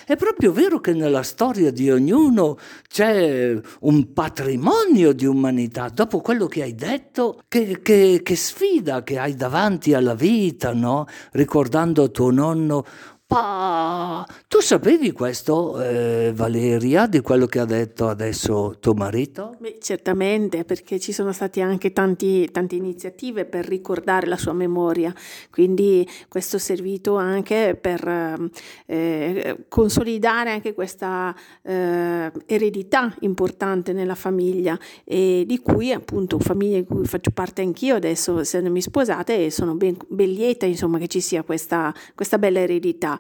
è 0.06 0.16
proprio 0.16 0.52
vero 0.52 0.80
che 0.80 0.94
nella 0.94 1.24
storia 1.24 1.72
di 1.72 1.90
ognuno 1.90 2.58
c'è 2.88 3.60
un 3.82 4.14
patrimonio 4.14 5.14
di 5.14 5.26
umanità. 5.26 5.90
Dopo 5.90 6.22
quello 6.22 6.48
che 6.48 6.64
hai 6.64 6.76
detto, 6.76 7.42
che, 7.48 7.80
che, 7.82 8.22
che 8.24 8.36
sfida 8.36 9.04
che 9.04 9.18
hai 9.18 9.36
davanti 9.36 9.94
alla 9.94 10.16
vita, 10.16 10.74
no? 10.74 11.06
Ricordando 11.32 12.12
tuo 12.12 12.32
nonno 12.32 12.86
Pa, 13.28 14.26
tu 14.48 14.62
sapevi 14.62 15.12
questo, 15.12 15.82
eh, 15.82 16.32
Valeria, 16.34 17.08
di 17.08 17.20
quello 17.20 17.46
che 17.46 17.60
ha 17.60 17.66
detto 17.66 18.08
adesso 18.08 18.78
tuo 18.80 18.94
marito? 18.94 19.58
Beh, 19.60 19.80
certamente, 19.82 20.64
perché 20.64 20.98
ci 20.98 21.12
sono 21.12 21.34
state 21.34 21.60
anche 21.60 21.92
tanti, 21.92 22.50
tante 22.50 22.76
iniziative 22.76 23.44
per 23.44 23.66
ricordare 23.66 24.28
la 24.28 24.38
sua 24.38 24.54
memoria, 24.54 25.14
quindi 25.52 26.08
questo 26.30 26.56
è 26.56 26.60
servito 26.60 27.18
anche 27.18 27.78
per 27.80 28.50
eh, 28.86 29.66
consolidare 29.68 30.52
anche 30.52 30.74
questa 30.74 31.36
eh, 31.64 32.32
eredità 32.46 33.14
importante 33.20 33.92
nella 33.92 34.16
famiglia 34.16 34.80
e 35.04 35.44
di 35.46 35.60
cui 35.60 35.92
appunto 35.92 36.40
famiglia 36.40 36.80
di 36.80 36.86
cui 36.86 37.04
faccio 37.04 37.32
parte 37.32 37.62
anch'io 37.62 37.96
adesso 37.96 38.40
essendomi 38.40 38.82
sposata 38.82 39.34
e 39.34 39.52
sono 39.52 39.76
ben, 39.76 39.98
ben 40.08 40.32
lieta 40.32 40.66
insomma 40.66 40.98
che 40.98 41.08
ci 41.08 41.20
sia 41.20 41.44
questa, 41.44 41.94
questa 42.16 42.38
bella 42.38 42.60
eredità. 42.60 43.16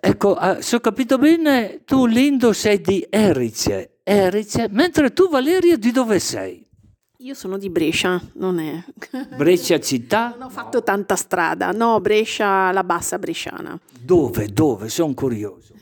Ecco, 0.00 0.34
ah, 0.34 0.60
se 0.60 0.76
ho 0.76 0.80
capito 0.80 1.16
bene, 1.18 1.82
tu 1.84 2.06
Lindo 2.06 2.52
sei 2.52 2.80
di 2.80 3.06
Erice, 3.08 4.00
Erice, 4.02 4.68
mentre 4.70 5.12
tu 5.14 5.30
Valeria 5.30 5.78
di 5.78 5.90
dove 5.90 6.18
sei? 6.18 6.62
Io 7.18 7.32
sono 7.32 7.56
di 7.56 7.70
Brescia, 7.70 8.20
non 8.34 8.58
è... 8.58 8.84
Brescia 9.34 9.80
città? 9.80 10.34
Non 10.36 10.48
ho 10.48 10.50
fatto 10.50 10.82
tanta 10.82 11.16
strada, 11.16 11.70
no, 11.70 11.98
Brescia, 12.00 12.70
la 12.70 12.84
bassa 12.84 13.18
bresciana. 13.18 13.78
Dove, 13.98 14.48
dove? 14.48 14.90
Sono 14.90 15.14
curioso. 15.14 15.73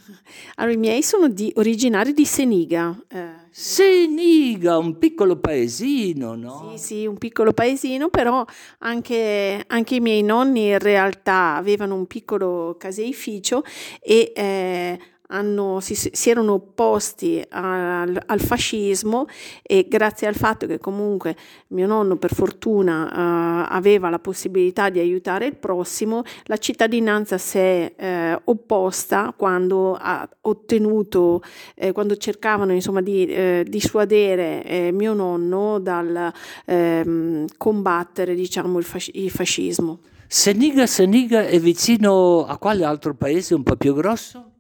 Allora, 0.56 0.74
i 0.74 0.78
miei 0.78 1.02
sono 1.02 1.28
di, 1.28 1.52
originari 1.56 2.12
di 2.12 2.24
Seniga. 2.24 2.96
Eh. 3.08 3.40
Seniga, 3.50 4.78
un 4.78 4.98
piccolo 4.98 5.36
paesino, 5.36 6.34
no? 6.34 6.72
Sì, 6.74 6.78
sì, 6.78 7.06
un 7.06 7.18
piccolo 7.18 7.52
paesino, 7.52 8.08
però 8.08 8.44
anche, 8.78 9.62
anche 9.66 9.94
i 9.96 10.00
miei 10.00 10.22
nonni 10.22 10.68
in 10.68 10.78
realtà 10.78 11.56
avevano 11.56 11.94
un 11.94 12.06
piccolo 12.06 12.76
caseificio 12.78 13.62
e 14.00 14.32
eh, 14.34 14.98
hanno, 15.32 15.80
si, 15.80 15.94
si, 15.94 16.30
erano 16.30 16.52
opposti 16.52 17.42
al, 17.48 18.20
al, 18.24 18.40
fascismo 18.40 19.26
e 19.62 19.86
grazie 19.88 20.26
al 20.26 20.34
fatto 20.34 20.66
che 20.66 20.78
comunque 20.78 21.34
mio 21.68 21.86
nonno 21.86 22.16
per 22.16 22.34
fortuna 22.34 23.04
uh, 23.04 23.66
aveva 23.70 24.10
la 24.10 24.18
possibilità 24.18 24.90
di 24.90 24.98
aiutare 24.98 25.46
il 25.46 25.56
prossimo, 25.56 26.22
la 26.44 26.58
cittadinanza 26.58 27.38
si 27.38 27.58
è 27.58 27.92
eh, 27.96 28.40
opposta 28.44 29.32
quando 29.36 29.96
ha 29.98 30.28
ottenuto, 30.42 31.42
eh, 31.74 31.92
quando 31.92 32.16
cercavano 32.16 32.72
insomma 32.72 33.00
di 33.00 33.26
eh, 33.26 33.64
dissuadere 33.66 34.64
eh, 34.64 34.92
mio 34.92 35.14
nonno 35.14 35.78
dal 35.78 36.32
ehm, 36.66 37.46
combattere 37.56 38.34
diciamo 38.34 38.78
il, 38.78 38.84
fasc- 38.84 39.14
il 39.14 39.30
fascismo. 39.30 40.00
Seniga, 40.26 40.86
Seniga 40.86 41.46
è 41.46 41.58
vicino 41.58 42.46
a 42.46 42.56
quale 42.58 42.84
altro 42.84 43.14
paese 43.14 43.54
un 43.54 43.62
po' 43.62 43.76
più 43.76 43.94
grosso? 43.94 44.51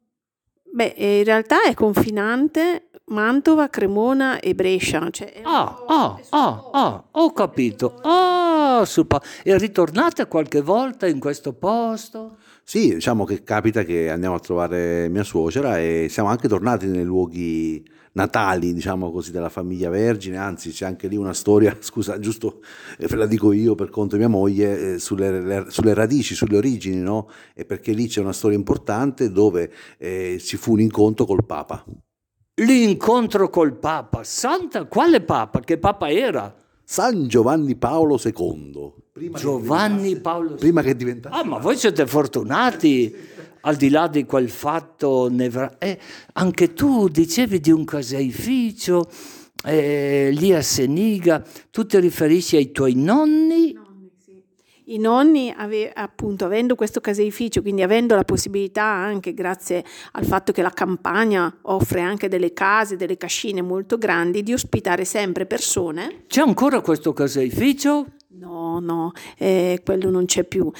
Beh, 0.74 0.94
in 0.96 1.24
realtà 1.24 1.64
è 1.64 1.74
confinante 1.74 2.88
Mantova, 3.06 3.68
Cremona 3.68 4.40
e 4.40 4.54
Brescia. 4.54 5.10
Cioè 5.10 5.40
ah, 5.42 5.84
ah, 5.86 6.20
ah, 6.30 6.70
ah, 6.72 7.04
ho 7.10 7.32
capito. 7.32 8.00
Ah, 8.02 8.82
super. 8.86 9.20
E 9.42 9.58
ritornate 9.58 10.26
qualche 10.26 10.62
volta 10.62 11.06
in 11.06 11.20
questo 11.20 11.52
posto? 11.52 12.38
Sì, 12.64 12.94
diciamo 12.94 13.24
che 13.24 13.42
capita 13.42 13.82
che 13.82 14.08
andiamo 14.10 14.36
a 14.36 14.40
trovare 14.40 15.08
mia 15.08 15.24
suocera 15.24 15.78
e 15.78 16.06
siamo 16.08 16.28
anche 16.28 16.48
tornati 16.48 16.86
nei 16.86 17.04
luoghi 17.04 17.84
natali, 18.12 18.72
diciamo 18.72 19.10
così, 19.10 19.30
della 19.30 19.48
famiglia 19.48 19.90
Vergine, 19.90 20.36
anzi 20.36 20.70
c'è 20.70 20.84
anche 20.86 21.08
lì 21.08 21.16
una 21.16 21.32
storia, 21.32 21.76
scusa, 21.80 22.18
giusto 22.18 22.62
ve 22.98 23.16
la 23.16 23.26
dico 23.26 23.52
io 23.52 23.74
per 23.74 23.90
conto 23.90 24.16
di 24.16 24.20
mia 24.20 24.30
moglie, 24.30 24.94
eh, 24.94 24.98
sulle, 24.98 25.40
le, 25.40 25.64
sulle, 25.68 25.94
radici, 25.94 26.34
sulle 26.34 26.56
origini, 26.56 26.96
no? 26.96 27.28
E 27.54 27.64
perché 27.64 27.92
lì 27.92 28.06
c'è 28.06 28.20
una 28.20 28.32
storia 28.32 28.56
importante 28.56 29.30
dove 29.30 29.72
eh, 29.98 30.38
ci 30.40 30.56
fu 30.56 30.72
un 30.72 30.80
incontro 30.80 31.24
col 31.24 31.44
Papa. 31.44 31.84
L'incontro 32.56 33.48
col 33.48 33.76
Papa, 33.78 34.22
santa, 34.24 34.84
quale 34.84 35.22
Papa? 35.22 35.60
Che 35.60 35.78
Papa 35.78 36.10
era? 36.10 36.54
San 36.84 37.26
Giovanni 37.26 37.76
Paolo 37.76 38.20
II. 38.22 39.01
Prima 39.12 39.38
Giovanni 39.38 40.16
Paolo 40.16 40.52
II. 40.52 40.56
Prima 40.56 40.80
che 40.80 40.96
diventasse. 40.96 41.36
Ah, 41.38 41.44
ma 41.44 41.58
voi 41.58 41.76
siete 41.76 42.06
fortunati 42.06 43.14
al 43.60 43.76
di 43.76 43.90
là 43.90 44.08
di 44.08 44.24
quel 44.24 44.48
fatto, 44.48 45.28
nevra- 45.30 45.76
eh, 45.76 45.98
anche 46.32 46.72
tu 46.72 47.08
dicevi 47.08 47.60
di 47.60 47.70
un 47.70 47.84
caseificio 47.84 49.06
eh, 49.64 50.30
lì 50.32 50.54
a 50.54 50.62
Seniga, 50.62 51.44
tu 51.70 51.84
ti 51.84 52.00
riferisci 52.00 52.56
ai 52.56 52.72
tuoi 52.72 52.94
nonni? 52.94 53.78
I 54.92 54.98
nonni, 54.98 55.52
ave, 55.56 55.90
appunto, 55.90 56.44
avendo 56.44 56.74
questo 56.74 57.00
caseificio, 57.00 57.62
quindi 57.62 57.82
avendo 57.82 58.14
la 58.14 58.24
possibilità 58.24 58.84
anche 58.84 59.32
grazie 59.32 59.82
al 60.12 60.26
fatto 60.26 60.52
che 60.52 60.60
la 60.60 60.70
campagna 60.70 61.54
offre 61.62 62.02
anche 62.02 62.28
delle 62.28 62.52
case, 62.52 62.96
delle 62.96 63.16
cascine 63.16 63.62
molto 63.62 63.96
grandi, 63.96 64.42
di 64.42 64.52
ospitare 64.52 65.06
sempre 65.06 65.46
persone. 65.46 66.24
C'è 66.26 66.42
ancora 66.42 66.82
questo 66.82 67.14
caseificio? 67.14 68.06
No, 68.34 68.80
no, 68.80 69.12
eh, 69.38 69.80
quello 69.82 70.10
non 70.10 70.26
c'è 70.26 70.44
più 70.44 70.70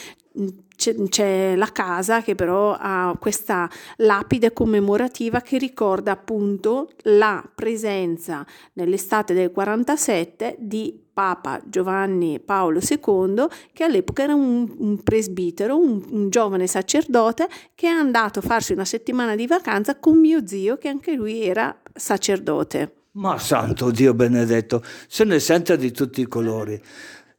c'è, 0.75 0.95
c'è, 1.09 1.55
la 1.57 1.71
casa 1.71 2.23
che 2.23 2.35
però 2.35 2.75
ha 2.79 3.17
questa 3.21 3.71
lapide 3.97 4.53
commemorativa 4.53 5.41
che 5.41 5.59
ricorda 5.59 6.13
appunto 6.13 6.91
la 7.03 7.45
presenza 7.55 8.45
nell'estate 8.75 9.35
del 9.35 9.53
47 9.53 10.57
di 10.59 11.02
Papa 11.13 11.61
Giovanni 11.65 12.41
Paolo 12.41 12.81
II, 12.81 13.47
che 13.73 13.85
all'epoca 13.85 14.23
era 14.23 14.35
un, 14.35 14.73
un 14.79 15.03
presbitero, 15.03 15.79
un, 15.79 16.03
un, 16.11 16.31
giovane 16.31 16.67
sacerdote 16.67 17.49
che 17.75 17.87
è 17.87 17.91
andato 17.91 18.39
a 18.39 18.43
farsi 18.43 18.73
una 18.73 18.85
settimana 18.85 19.35
di 19.35 19.47
vacanza 19.47 19.99
con 19.99 20.19
mio 20.19 20.47
zio, 20.47 20.79
che 20.79 20.89
anche 20.89 21.13
lui 21.15 21.43
era 21.43 21.77
sacerdote. 21.93 22.95
Ma 23.13 23.39
santo 23.39 23.91
Dio 23.91 24.15
benedetto, 24.15 24.83
se 25.07 25.25
ne 25.25 25.39
sente 25.39 25.77
di 25.77 25.91
tutti 25.91 26.23
i 26.23 26.27
colori. 26.27 26.81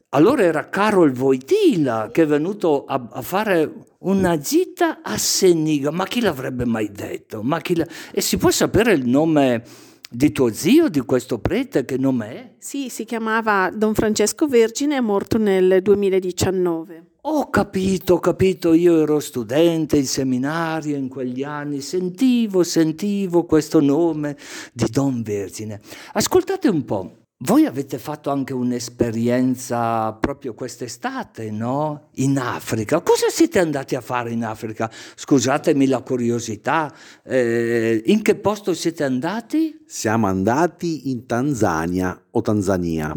Allora 0.10 0.44
era 0.44 0.70
Carol 0.70 1.12
Voitila 1.12 2.10
che 2.12 2.22
è 2.22 2.26
venuto 2.28 2.86
a, 2.86 3.10
a 3.12 3.22
fare 3.24 3.74
una 4.00 4.38
gita 4.38 5.00
a 5.02 5.18
Seniga. 5.18 5.90
Ma 5.90 6.06
chi 6.06 6.22
l'avrebbe 6.22 6.66
mai 6.66 6.92
detto? 6.92 7.44
La... 7.44 7.88
E 8.12 8.22
si 8.22 8.38
può 8.38 8.52
sapere 8.52 8.94
il 8.94 9.08
nome 9.08 9.64
di 10.14 10.32
tuo 10.32 10.54
zio, 10.54 10.90
di 10.90 11.00
questo 11.02 11.40
prete, 11.40 11.86
che 11.86 11.98
nome 11.98 12.30
è? 12.30 12.52
Sì, 12.60 12.90
si 12.90 13.04
chiamava 13.04 13.72
Don 13.74 13.96
Francesco 13.96 14.48
Vergine, 14.48 14.98
è 14.98 15.00
morto 15.00 15.40
nel 15.40 15.82
2019. 15.82 17.06
Ho 17.22 17.50
capito, 17.50 18.16
ho 18.16 18.20
capito, 18.20 18.74
io 18.74 19.02
ero 19.02 19.20
studente 19.20 19.98
in 19.98 20.06
seminario 20.06 20.96
in 20.98 21.08
quegli 21.08 21.42
anni, 21.42 21.82
sentivo, 21.82 22.64
sentivo 22.64 23.46
questo 23.46 23.80
nome 23.82 24.38
di 24.72 24.86
Don 24.90 25.24
Vergine. 25.24 25.82
Ascoltate 26.12 26.68
un 26.68 26.86
po'. 26.86 27.23
Voi 27.46 27.66
avete 27.66 27.98
fatto 27.98 28.30
anche 28.30 28.54
un'esperienza 28.54 30.14
proprio 30.14 30.54
quest'estate, 30.54 31.52
no? 31.52 32.08
In 32.14 32.40
Africa. 32.40 33.02
Cosa 33.02 33.28
siete 33.30 33.60
andati 33.60 33.96
a 33.96 34.02
fare 34.02 34.32
in 34.32 34.46
Africa? 34.46 34.90
Scusatemi 35.16 35.88
la 35.88 36.00
curiosità. 36.00 36.94
Eh, 37.22 38.02
in 38.06 38.22
che 38.22 38.36
posto 38.36 38.74
siete 38.74 39.04
andati? 39.04 39.84
Siamo 39.86 40.28
andati 40.28 41.10
in 41.10 41.26
Tanzania 41.26 42.18
o 42.32 42.42
Tanzania. 42.42 43.14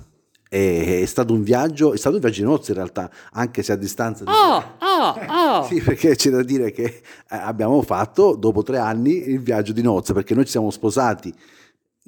È 0.49 1.05
stato 1.07 1.33
un 1.33 1.45
viaggio, 1.45 1.93
è 1.93 1.97
stato 1.97 2.17
un 2.17 2.21
viaggio 2.21 2.41
di 2.41 2.49
nozze 2.49 2.73
in 2.73 2.79
realtà, 2.79 3.09
anche 3.31 3.63
se 3.63 3.73
a 3.73 3.77
distanza 3.77 4.25
di... 4.25 4.31
Ah, 4.33 4.77
ah, 4.79 5.15
ah. 5.29 5.63
sì, 5.69 5.81
perché 5.81 6.17
c'è 6.17 6.31
da 6.31 6.43
dire 6.43 6.73
che 6.73 6.83
eh, 6.85 7.03
abbiamo 7.29 7.81
fatto 7.83 8.35
dopo 8.35 8.65
tre 8.65 8.79
anni 8.79 9.29
il 9.29 9.41
viaggio 9.41 9.73
di 9.73 9.83
nozze, 9.83 10.15
perché 10.15 10.35
noi 10.35 10.47
ci 10.47 10.51
siamo 10.53 10.71
sposati 10.71 11.33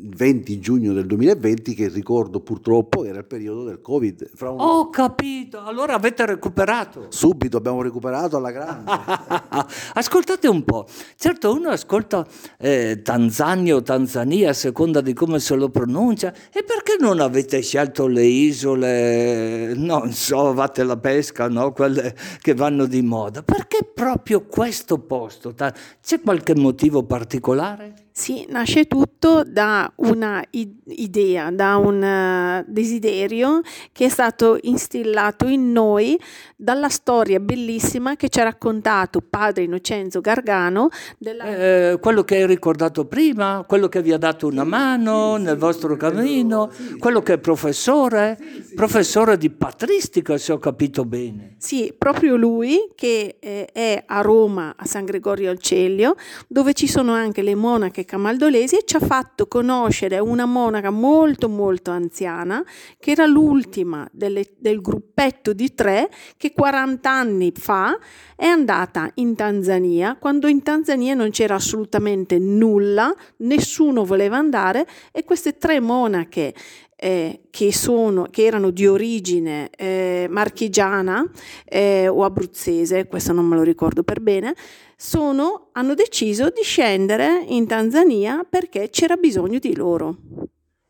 20 0.01 0.61
giugno 0.61 0.93
del 0.93 1.07
2020 1.07 1.75
che 1.75 1.89
ricordo 1.89 2.39
purtroppo 2.41 3.05
era 3.05 3.19
il 3.19 3.25
periodo 3.25 3.65
del 3.65 3.81
covid. 3.81 4.31
Un... 4.41 4.55
ho 4.59 4.91
capito 4.91 5.61
allora 5.65 5.95
avete 5.95 6.25
recuperato. 6.25 7.07
Subito 7.09 7.57
abbiamo 7.57 7.83
recuperato 7.83 8.37
alla 8.37 8.53
grande. 8.53 8.93
Ascoltate 9.95 10.47
un 10.47 10.63
po' 10.63 10.87
certo 11.17 11.53
uno 11.53 11.71
ascolta 11.71 12.27
eh, 12.59 13.01
Tanzania 13.03 13.75
o 13.75 13.83
Tanzania 13.83 14.51
a 14.51 14.53
seconda 14.53 15.01
di 15.01 15.13
come 15.15 15.41
se 15.41 15.57
lo 15.57 15.69
pronuncia 15.69 16.33
e 16.33 16.63
perché 16.63 16.97
non 17.01 17.21
avete 17.21 17.61
scelto 17.61 18.07
le 18.07 18.25
isole 18.25 19.75
non 19.75 20.13
so 20.13 20.55
vate 20.55 20.85
la 20.85 20.97
pesca 20.97 21.49
no? 21.49 21.73
quelle 21.73 22.15
che 22.41 22.55
vanno 22.55 22.87
di 22.87 23.03
moda? 23.03 23.43
Perché 23.43 23.91
proprio 23.93 24.47
questo 24.47 24.99
posto? 24.99 25.55
C'è 25.55 26.21
qualche 26.21 26.55
motivo 26.55 27.03
particolare? 27.03 28.07
Sì, 28.19 28.45
nasce 28.49 28.87
tutto 28.89 29.45
da 29.47 29.91
una 29.99 30.45
idea, 30.51 31.53
da 31.53 31.77
un 31.77 32.03
uh, 32.03 32.65
desiderio 32.67 33.61
che 33.93 34.07
è 34.07 34.09
stato 34.09 34.59
instillato 34.63 35.47
in 35.47 35.71
noi 35.71 36.21
dalla 36.57 36.89
storia 36.89 37.39
bellissima 37.39 38.17
che 38.17 38.29
ci 38.29 38.41
ha 38.41 38.43
raccontato 38.43 39.21
padre 39.21 39.63
Innocenzo 39.63 40.21
Gargano. 40.21 40.89
Della... 41.17 41.45
Eh, 41.45 41.99
quello 42.01 42.25
che 42.25 42.39
hai 42.39 42.47
ricordato 42.49 43.05
prima, 43.05 43.65
quello 43.65 43.87
che 43.87 44.03
vi 44.03 44.13
ha 44.13 44.19
dato 44.19 44.49
una 44.49 44.65
mano 44.65 45.37
nel 45.37 45.57
vostro 45.57 45.97
cammino, 45.97 46.73
quello 46.99 47.23
che 47.23 47.35
è 47.35 47.39
professore, 47.39 48.37
professore 48.75 49.39
di 49.39 49.49
patristica 49.49 50.37
se 50.39 50.51
ho 50.51 50.59
capito 50.59 51.05
bene. 51.05 51.55
Sì, 51.59 51.95
proprio 51.97 52.35
lui 52.35 52.91
che 52.97 53.37
eh, 53.39 53.67
è 53.67 54.03
a 54.05 54.21
Roma, 54.23 54.75
a 54.77 54.85
San 54.87 55.05
Gregorio 55.05 55.51
al 55.51 55.61
Celio, 55.61 56.17
dove 56.49 56.73
ci 56.73 56.89
sono 56.89 57.13
anche 57.13 57.43
le 57.43 57.55
monache 57.55 58.07
camaldolesi 58.09 58.77
e 58.77 58.83
ci 58.87 58.97
ha 58.97 59.01
fatto 59.01 59.47
conoscere 59.47 60.19
una 60.19 60.47
monaca 60.47 60.89
molto 60.89 61.51
molto 61.51 61.91
anziana 61.91 62.65
che 62.99 63.11
era 63.11 63.27
l'ultima 63.27 64.09
delle, 64.11 64.47
del 64.57 64.81
gruppetto 64.81 65.53
di 65.53 65.75
tre 65.75 66.09
che 66.39 66.53
40 66.53 67.11
anni 67.11 67.53
fa 67.55 67.99
è 68.35 68.47
andata 68.47 69.11
in 69.15 69.35
Tanzania. 69.37 70.17
Quando 70.19 70.49
in 70.49 70.63
Tanzania 70.63 71.13
non 71.13 71.29
c'era 71.31 71.57
assolutamente 71.57 72.39
nulla, 72.39 73.15
nessuno 73.39 74.05
voleva 74.05 74.39
andare 74.39 74.87
e 75.13 75.25
queste 75.25 75.59
tre 75.59 75.79
monache 75.79 76.55
eh, 77.01 77.43
che, 77.51 77.73
sono, 77.73 78.27
che, 78.31 78.45
erano 78.45 78.71
di 78.71 78.87
origine 78.87 79.71
eh, 79.77 80.27
marchigiana 80.29 81.25
eh, 81.65 82.09
o 82.09 82.25
abruzzese, 82.25 83.07
questo 83.07 83.33
non 83.33 83.47
me 83.47 83.55
lo 83.55 83.63
ricordo 83.63 84.03
per 84.03 84.21
bene, 84.21 84.55
sono, 85.01 85.69
hanno 85.73 85.95
deciso 85.95 86.51
di 86.51 86.63
scendere 86.65 87.45
in 87.47 87.69
Tanzania 87.69 88.45
perché 88.49 88.91
c'era 88.91 89.15
bisogno 89.15 89.61
di 89.61 89.77
loro. 89.77 90.17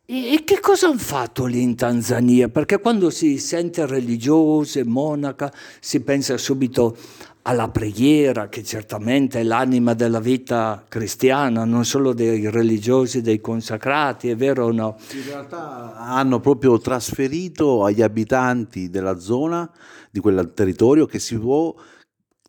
E 0.07 0.44
che 0.47 0.61
cosa 0.61 0.87
hanno 0.87 0.97
fatto 0.97 1.44
lì 1.44 1.61
in 1.61 1.77
Tanzania? 1.77 2.49
Perché 2.49 2.81
quando 2.81 3.11
si 3.11 3.37
sente 3.37 3.85
religiose, 3.85 4.83
monaca, 4.83 5.53
si 5.79 6.01
pensa 6.01 6.38
subito 6.38 6.97
alla 7.42 7.68
preghiera, 7.68 8.49
che 8.49 8.64
certamente 8.64 9.40
è 9.40 9.42
l'anima 9.42 9.92
della 9.92 10.21
vita 10.21 10.83
cristiana, 10.88 11.66
non 11.66 11.85
solo 11.85 12.14
dei 12.14 12.49
religiosi, 12.49 13.21
dei 13.21 13.42
consacrati, 13.42 14.31
è 14.31 14.37
vero 14.37 14.64
o 14.64 14.73
no? 14.73 14.97
In 15.12 15.25
realtà 15.27 15.97
hanno 15.97 16.40
proprio 16.40 16.79
trasferito 16.79 17.85
agli 17.85 18.01
abitanti 18.01 18.88
della 18.88 19.18
zona, 19.18 19.71
di 20.11 20.21
quel 20.21 20.53
territorio, 20.55 21.05
che 21.05 21.18
si 21.18 21.37
può 21.37 21.75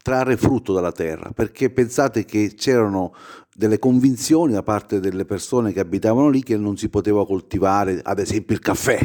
trarre 0.10 0.38
frutto 0.38 0.74
dalla 0.74 0.92
terra, 0.92 1.30
perché 1.36 1.70
pensate 1.70 2.26
che 2.26 2.56
c'erano 2.56 3.14
delle 3.54 3.78
convinzioni 3.78 4.54
da 4.54 4.64
parte 4.64 5.00
delle 5.00 5.24
persone 5.24 5.72
che 5.72 5.80
abitavano 5.80 6.30
lì 6.30 6.42
che 6.42 6.58
non 6.58 6.78
si 6.78 6.90
poteva 6.90 7.28
coltivare 7.28 8.00
ad 8.02 8.18
esempio 8.18 8.56
il 8.56 8.62
caffè 8.62 9.00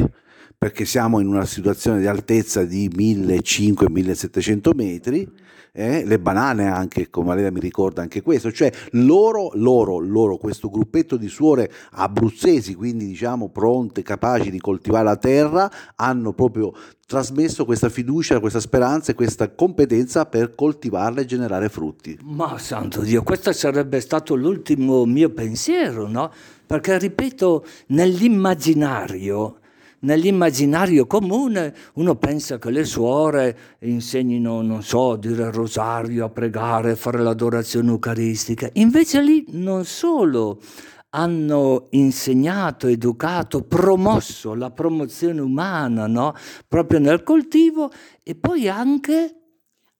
perché 0.65 0.83
siamo 0.85 1.19
in 1.19 1.27
una 1.27 1.45
situazione 1.45 1.99
di 1.99 2.07
altezza 2.07 2.63
di 2.63 2.89
1500-1700 2.89 4.75
metri, 4.75 5.31
eh? 5.71 6.03
le 6.03 6.17
banane 6.17 6.65
anche, 6.65 7.11
come 7.11 7.35
lei 7.35 7.51
mi 7.51 7.59
ricorda 7.59 8.01
anche 8.01 8.23
questo, 8.23 8.51
cioè 8.51 8.71
loro, 8.93 9.51
loro, 9.53 9.99
loro, 9.99 10.37
questo 10.37 10.71
gruppetto 10.71 11.17
di 11.17 11.27
suore 11.27 11.71
abruzzesi, 11.91 12.73
quindi 12.73 13.05
diciamo 13.05 13.49
pronte, 13.49 14.01
capaci 14.01 14.49
di 14.49 14.59
coltivare 14.59 15.03
la 15.03 15.17
terra, 15.17 15.71
hanno 15.97 16.33
proprio 16.33 16.73
trasmesso 17.05 17.63
questa 17.63 17.89
fiducia, 17.89 18.39
questa 18.39 18.59
speranza 18.59 19.11
e 19.11 19.13
questa 19.13 19.53
competenza 19.53 20.25
per 20.25 20.55
coltivarla 20.55 21.21
e 21.21 21.25
generare 21.25 21.69
frutti. 21.69 22.17
Ma 22.23 22.57
santo 22.57 23.01
Dio, 23.01 23.21
questo 23.21 23.51
sarebbe 23.51 23.99
stato 23.99 24.33
l'ultimo 24.33 25.05
mio 25.05 25.29
pensiero, 25.29 26.07
no? 26.07 26.31
Perché 26.65 26.97
ripeto, 26.97 27.63
nell'immaginario 27.89 29.59
nell'immaginario 30.05 31.07
comune 31.07 31.73
uno 31.95 32.15
pensa 32.15 32.57
che 32.57 32.69
le 32.69 32.85
suore 32.85 33.57
insegnino, 33.79 34.61
non 34.61 34.83
so, 34.83 35.11
a 35.11 35.17
dire 35.17 35.43
il 35.43 35.51
rosario, 35.51 36.25
a 36.25 36.29
pregare, 36.29 36.91
a 36.91 36.95
fare 36.95 37.21
l'adorazione 37.21 37.89
eucaristica. 37.89 38.69
Invece 38.73 39.21
lì 39.21 39.45
non 39.49 39.83
solo 39.83 40.61
hanno 41.09 41.87
insegnato, 41.91 42.87
educato, 42.87 43.63
promosso 43.63 44.53
la 44.53 44.69
promozione 44.69 45.41
umana, 45.41 46.07
no? 46.07 46.33
proprio 46.67 46.99
nel 46.99 47.23
coltivo 47.23 47.89
e 48.21 48.35
poi 48.35 48.67
anche 48.67 49.39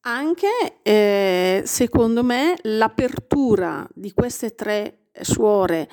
anche, 0.07 0.81
eh, 0.83 1.63
secondo 1.65 2.23
me, 2.23 2.55
l'apertura 2.61 3.87
di 3.91 4.13
queste 4.13 4.53
tre 4.53 5.04
suore 5.21 5.89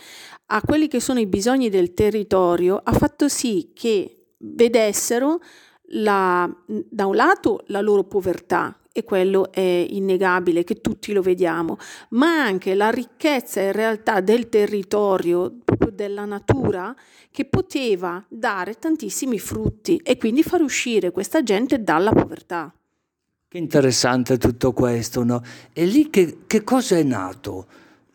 a 0.46 0.60
quelli 0.60 0.88
che 0.88 1.00
sono 1.00 1.18
i 1.18 1.26
bisogni 1.26 1.70
del 1.70 1.94
territorio 1.94 2.80
ha 2.82 2.92
fatto 2.92 3.28
sì 3.28 3.70
che 3.74 4.34
vedessero 4.38 5.40
la, 5.94 6.50
da 6.66 7.06
un 7.06 7.14
lato 7.14 7.64
la 7.66 7.80
loro 7.80 8.04
povertà, 8.04 8.76
e 8.92 9.04
quello 9.04 9.50
è 9.50 9.86
innegabile 9.88 10.64
che 10.64 10.80
tutti 10.80 11.12
lo 11.12 11.22
vediamo, 11.22 11.78
ma 12.10 12.44
anche 12.44 12.74
la 12.74 12.90
ricchezza 12.90 13.60
in 13.62 13.72
realtà 13.72 14.20
del 14.20 14.48
territorio, 14.48 15.60
della 15.90 16.26
natura, 16.26 16.94
che 17.30 17.46
poteva 17.46 18.22
dare 18.28 18.74
tantissimi 18.74 19.38
frutti 19.38 19.96
e 19.96 20.18
quindi 20.18 20.42
far 20.42 20.60
uscire 20.60 21.10
questa 21.10 21.42
gente 21.42 21.82
dalla 21.82 22.12
povertà. 22.12 22.72
Che 23.48 23.58
interessante 23.58 24.38
tutto 24.38 24.72
questo, 24.72 25.24
no? 25.24 25.42
E 25.72 25.84
lì 25.86 26.10
che, 26.10 26.40
che 26.46 26.62
cosa 26.62 26.96
è 26.96 27.02
nato? 27.02 27.66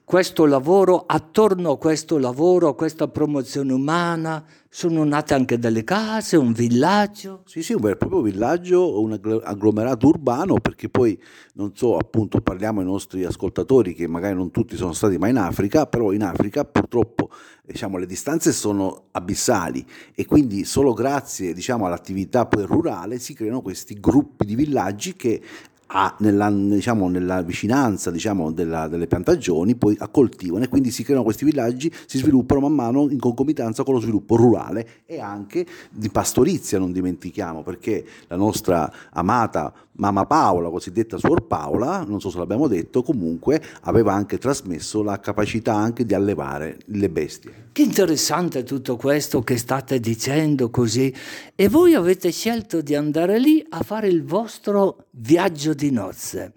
Questo 0.07 0.45
lavoro, 0.45 1.03
attorno 1.05 1.71
a 1.71 1.77
questo 1.77 2.17
lavoro, 2.17 2.69
a 2.69 2.75
questa 2.75 3.09
promozione 3.09 3.73
umana, 3.73 4.41
sono 4.69 5.03
nate 5.03 5.33
anche 5.33 5.59
delle 5.59 5.83
case, 5.83 6.37
un 6.37 6.53
villaggio. 6.53 7.41
Sì, 7.43 7.61
sì, 7.61 7.73
un 7.73 7.81
vero 7.81 7.95
e 7.95 7.97
proprio 7.97 8.21
villaggio, 8.21 9.01
un 9.01 9.19
agglomerato 9.43 10.07
urbano, 10.07 10.61
perché 10.61 10.87
poi, 10.87 11.21
non 11.55 11.71
so, 11.75 11.97
appunto 11.97 12.39
parliamo 12.39 12.79
ai 12.79 12.85
nostri 12.85 13.25
ascoltatori 13.25 13.93
che 13.93 14.07
magari 14.07 14.33
non 14.33 14.49
tutti 14.49 14.77
sono 14.77 14.93
stati 14.93 15.17
mai 15.17 15.31
in 15.31 15.39
Africa, 15.39 15.87
però 15.87 16.13
in 16.13 16.23
Africa 16.23 16.63
purtroppo 16.63 17.29
diciamo, 17.65 17.97
le 17.97 18.05
distanze 18.05 18.53
sono 18.53 19.07
abissali 19.11 19.85
e 20.15 20.25
quindi 20.25 20.63
solo 20.63 20.93
grazie 20.93 21.51
diciamo, 21.51 21.85
all'attività 21.85 22.45
poi 22.45 22.63
rurale 22.63 23.19
si 23.19 23.33
creano 23.33 23.59
questi 23.59 23.95
gruppi 23.99 24.45
di 24.45 24.55
villaggi 24.55 25.17
che 25.17 25.41
a, 25.87 26.15
nella, 26.19 26.49
diciamo, 26.49 27.07
nella, 27.07 27.41
vicinanza 27.41 28.11
diciamo, 28.11 28.51
della, 28.51 28.87
delle 28.87 29.07
piantagioni 29.07 29.75
poi 29.75 29.97
coltivano 30.11 30.63
e 30.63 30.67
quindi 30.67 30.91
si 30.91 31.03
creano 31.03 31.23
questi 31.23 31.45
villaggi, 31.45 31.91
si 32.05 32.17
sviluppano 32.17 32.61
man 32.61 32.73
mano 32.73 33.09
in 33.09 33.19
concomitanza 33.19 33.83
con 33.83 33.93
lo 33.93 33.99
sviluppo 33.99 34.35
rurale 34.35 35.03
e 35.05 35.19
anche 35.19 35.65
di 35.89 36.09
pastorizia, 36.09 36.79
non 36.79 36.91
dimentichiamo, 36.91 37.63
perché 37.63 38.05
la 38.27 38.35
nostra 38.35 38.91
amata 39.11 39.73
mamma 39.97 40.25
Paola, 40.25 40.69
cosiddetta 40.69 41.17
suor 41.17 41.45
Paola, 41.45 42.03
non 42.07 42.19
so 42.19 42.29
se 42.29 42.37
l'abbiamo 42.37 42.67
detto, 42.67 43.03
comunque 43.03 43.61
aveva 43.81 44.13
anche 44.13 44.37
trasmesso 44.37 45.03
la 45.03 45.19
capacità 45.19 45.75
anche 45.75 46.05
di 46.05 46.13
allevare 46.13 46.79
le 46.85 47.09
bestie. 47.09 47.69
Che 47.71 47.81
interessante 47.81 48.63
tutto 48.63 48.95
questo 48.95 49.41
che 49.41 49.57
state 49.57 49.99
dicendo 49.99 50.69
così 50.69 51.13
e 51.55 51.67
voi 51.67 51.93
avete 51.93 52.31
scelto 52.31 52.81
di 52.81 52.95
andare 52.95 53.39
lì 53.39 53.63
a 53.69 53.81
fare 53.83 54.07
il 54.07 54.23
vostro 54.23 55.05
viaggio 55.11 55.73
di 55.73 55.91
nozze 55.91 56.53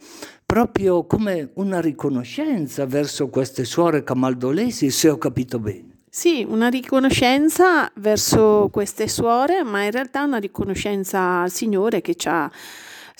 proprio 0.50 1.06
come 1.06 1.50
una 1.54 1.80
riconoscenza 1.80 2.84
verso 2.84 3.28
queste 3.28 3.64
suore 3.64 4.02
camaldolesi, 4.02 4.90
se 4.90 5.08
ho 5.08 5.16
capito 5.16 5.60
bene. 5.60 5.98
Sì, 6.10 6.44
una 6.44 6.66
riconoscenza 6.66 7.88
verso 7.94 8.68
queste 8.72 9.06
suore, 9.06 9.62
ma 9.62 9.84
in 9.84 9.92
realtà 9.92 10.24
una 10.24 10.38
riconoscenza 10.38 11.42
al 11.42 11.52
Signore 11.52 12.00
che 12.00 12.16
ci 12.16 12.26
ha 12.26 12.50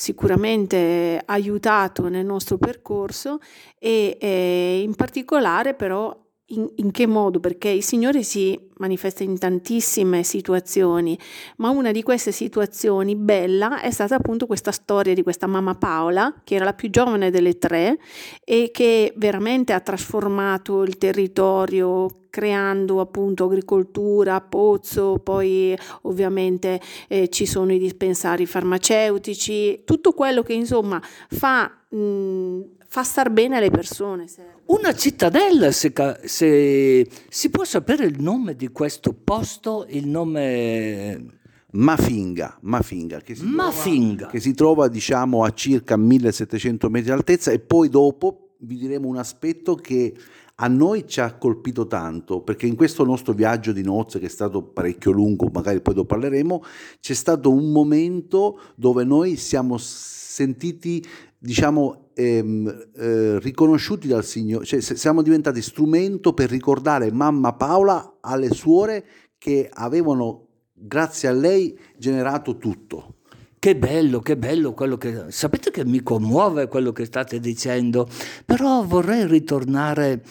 sicuramente 0.00 1.20
aiutato 1.26 2.08
nel 2.08 2.24
nostro 2.24 2.56
percorso 2.56 3.38
e, 3.78 4.16
e 4.18 4.80
in 4.80 4.94
particolare 4.94 5.74
però 5.74 6.18
in, 6.50 6.70
in, 6.76 6.90
che 6.90 7.06
modo? 7.06 7.40
Perché 7.40 7.68
il 7.68 7.82
Signore 7.82 8.22
si 8.22 8.58
manifesta 8.78 9.22
in 9.22 9.38
tantissime 9.38 10.22
situazioni, 10.22 11.18
ma 11.56 11.70
una 11.70 11.90
di 11.90 12.02
queste 12.02 12.32
situazioni 12.32 13.16
bella 13.16 13.80
è 13.80 13.90
stata 13.90 14.16
appunto 14.16 14.46
questa 14.46 14.72
storia 14.72 15.14
di 15.14 15.22
questa 15.22 15.46
mamma 15.46 15.74
Paola, 15.74 16.40
che 16.44 16.54
era 16.54 16.64
la 16.64 16.74
più 16.74 16.90
giovane 16.90 17.30
delle 17.30 17.58
tre 17.58 17.98
e 18.44 18.70
che 18.72 19.12
veramente 19.16 19.72
ha 19.72 19.80
trasformato 19.80 20.82
il 20.82 20.98
territorio 20.98 22.08
creando 22.30 23.00
appunto 23.00 23.44
agricoltura, 23.44 24.40
pozzo, 24.40 25.18
poi 25.18 25.76
ovviamente 26.02 26.80
eh, 27.08 27.28
ci 27.28 27.44
sono 27.44 27.72
i 27.72 27.78
dispensari 27.78 28.46
farmaceutici, 28.46 29.82
tutto 29.84 30.12
quello 30.12 30.42
che 30.42 30.52
insomma 30.52 31.02
fa, 31.28 31.70
mh, 31.88 32.60
fa 32.92 33.04
star 33.04 33.30
bene 33.30 33.56
alle 33.56 33.70
persone. 33.70 34.24
Una 34.66 34.92
cittadella, 34.92 35.70
se, 35.70 35.92
se, 36.24 37.08
si 37.28 37.48
può 37.48 37.62
sapere 37.62 38.04
il 38.04 38.20
nome 38.20 38.56
di 38.56 38.68
questo 38.68 39.12
posto, 39.12 39.86
il 39.88 40.08
nome... 40.08 41.38
Mafinga, 41.72 42.58
Mafinga, 42.62 43.20
che 43.20 43.36
si, 43.36 43.44
Mafinga. 43.44 44.16
Trova, 44.16 44.32
che 44.32 44.40
si 44.40 44.54
trova 44.54 44.88
diciamo 44.88 45.44
a 45.44 45.52
circa 45.52 45.96
1700 45.96 46.90
metri 46.90 47.06
di 47.06 47.12
altezza 47.12 47.52
e 47.52 47.60
poi 47.60 47.88
dopo 47.88 48.56
vi 48.62 48.76
diremo 48.76 49.06
un 49.06 49.18
aspetto 49.18 49.76
che 49.76 50.12
a 50.62 50.68
noi 50.68 51.06
ci 51.06 51.20
ha 51.20 51.34
colpito 51.36 51.86
tanto 51.86 52.42
perché 52.42 52.66
in 52.66 52.76
questo 52.76 53.04
nostro 53.04 53.32
viaggio 53.32 53.72
di 53.72 53.82
nozze 53.82 54.18
che 54.18 54.26
è 54.26 54.30
stato 54.30 54.62
parecchio 54.62 55.10
lungo, 55.10 55.48
magari 55.52 55.80
poi 55.80 55.94
dopo 55.94 56.08
parleremo, 56.08 56.62
c'è 57.00 57.14
stato 57.14 57.50
un 57.50 57.72
momento 57.72 58.60
dove 58.76 59.04
noi 59.04 59.36
siamo 59.36 59.76
sentiti 59.78 61.04
diciamo 61.38 62.10
ehm, 62.14 62.88
eh, 62.94 63.38
riconosciuti 63.38 64.06
dal 64.06 64.24
Signore, 64.24 64.66
cioè 64.66 64.80
siamo 64.80 65.22
diventati 65.22 65.62
strumento 65.62 66.34
per 66.34 66.50
ricordare 66.50 67.10
mamma 67.10 67.54
Paola 67.54 68.18
alle 68.20 68.50
suore 68.50 69.04
che 69.38 69.70
avevano 69.72 70.46
grazie 70.74 71.28
a 71.28 71.32
lei 71.32 71.78
generato 71.96 72.58
tutto. 72.58 73.14
Che 73.58 73.76
bello, 73.76 74.20
che 74.20 74.38
bello 74.38 74.72
quello 74.72 74.96
che... 74.96 75.24
Sapete 75.28 75.70
che 75.70 75.84
mi 75.84 76.02
commuove 76.02 76.66
quello 76.66 76.92
che 76.92 77.04
state 77.04 77.40
dicendo, 77.40 78.08
però 78.46 78.82
vorrei 78.84 79.26
ritornare, 79.26 80.22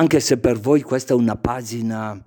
anche 0.00 0.18
se 0.20 0.38
per 0.38 0.58
voi 0.58 0.80
questa 0.80 1.12
è 1.12 1.16
una 1.16 1.36
pagina 1.36 2.18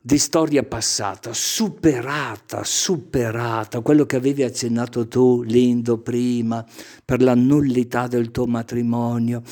di 0.00 0.16
storia 0.16 0.62
passata, 0.62 1.32
superata, 1.32 2.62
superata, 2.62 3.80
quello 3.80 4.06
che 4.06 4.14
avevi 4.14 4.44
accennato 4.44 5.08
tu, 5.08 5.42
Lindo, 5.42 5.98
prima, 5.98 6.64
per 7.04 7.22
la 7.22 7.34
nullità 7.34 8.06
del 8.06 8.30
tuo 8.30 8.46
matrimonio. 8.46 9.42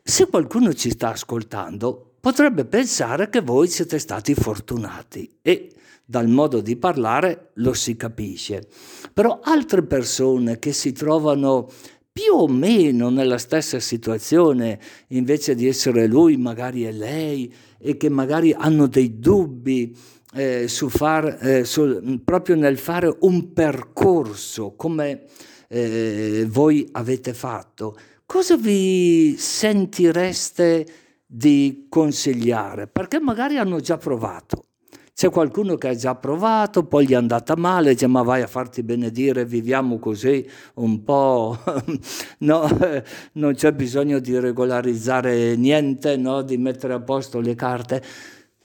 Se 0.00 0.28
qualcuno 0.28 0.72
ci 0.74 0.90
sta 0.90 1.10
ascoltando, 1.10 2.12
potrebbe 2.20 2.66
pensare 2.66 3.28
che 3.28 3.40
voi 3.40 3.66
siete 3.66 3.98
stati 3.98 4.32
fortunati 4.36 5.38
e 5.42 5.72
dal 6.04 6.28
modo 6.28 6.60
di 6.60 6.76
parlare 6.76 7.50
lo 7.54 7.72
si 7.72 7.96
capisce. 7.96 8.68
Però 9.12 9.40
altre 9.42 9.82
persone 9.82 10.60
che 10.60 10.72
si 10.72 10.92
trovano 10.92 11.68
più 12.14 12.32
o 12.32 12.46
meno 12.46 13.10
nella 13.10 13.38
stessa 13.38 13.80
situazione, 13.80 14.78
invece 15.08 15.56
di 15.56 15.66
essere 15.66 16.06
lui, 16.06 16.36
magari 16.36 16.84
è 16.84 16.92
lei, 16.92 17.52
e 17.76 17.96
che 17.96 18.08
magari 18.08 18.52
hanno 18.52 18.86
dei 18.86 19.18
dubbi 19.18 19.92
eh, 20.34 20.68
su 20.68 20.88
far, 20.88 21.38
eh, 21.40 21.64
su, 21.64 22.20
proprio 22.24 22.54
nel 22.54 22.78
fare 22.78 23.12
un 23.22 23.52
percorso 23.52 24.76
come 24.76 25.24
eh, 25.68 26.46
voi 26.48 26.86
avete 26.92 27.34
fatto, 27.34 27.96
cosa 28.24 28.56
vi 28.56 29.34
sentireste 29.36 30.86
di 31.26 31.86
consigliare? 31.88 32.86
Perché 32.86 33.18
magari 33.18 33.56
hanno 33.56 33.80
già 33.80 33.96
provato, 33.96 34.66
C'è 35.14 35.30
qualcuno 35.30 35.76
che 35.76 35.88
ha 35.88 35.94
già 35.94 36.16
provato, 36.16 36.84
poi 36.86 37.06
gli 37.06 37.12
è 37.12 37.14
andata 37.14 37.56
male, 37.56 37.92
dice 37.92 38.08
ma 38.08 38.22
vai 38.22 38.42
a 38.42 38.48
farti 38.48 38.82
benedire, 38.82 39.44
viviamo 39.44 40.00
così 40.00 40.44
un 40.74 41.04
po', 41.04 41.56
no, 42.38 42.68
non 43.34 43.54
c'è 43.54 43.72
bisogno 43.72 44.18
di 44.18 44.36
regolarizzare 44.38 45.54
niente, 45.54 46.16
no? 46.16 46.42
di 46.42 46.56
mettere 46.56 46.94
a 46.94 47.00
posto 47.00 47.38
le 47.38 47.54
carte. 47.54 48.02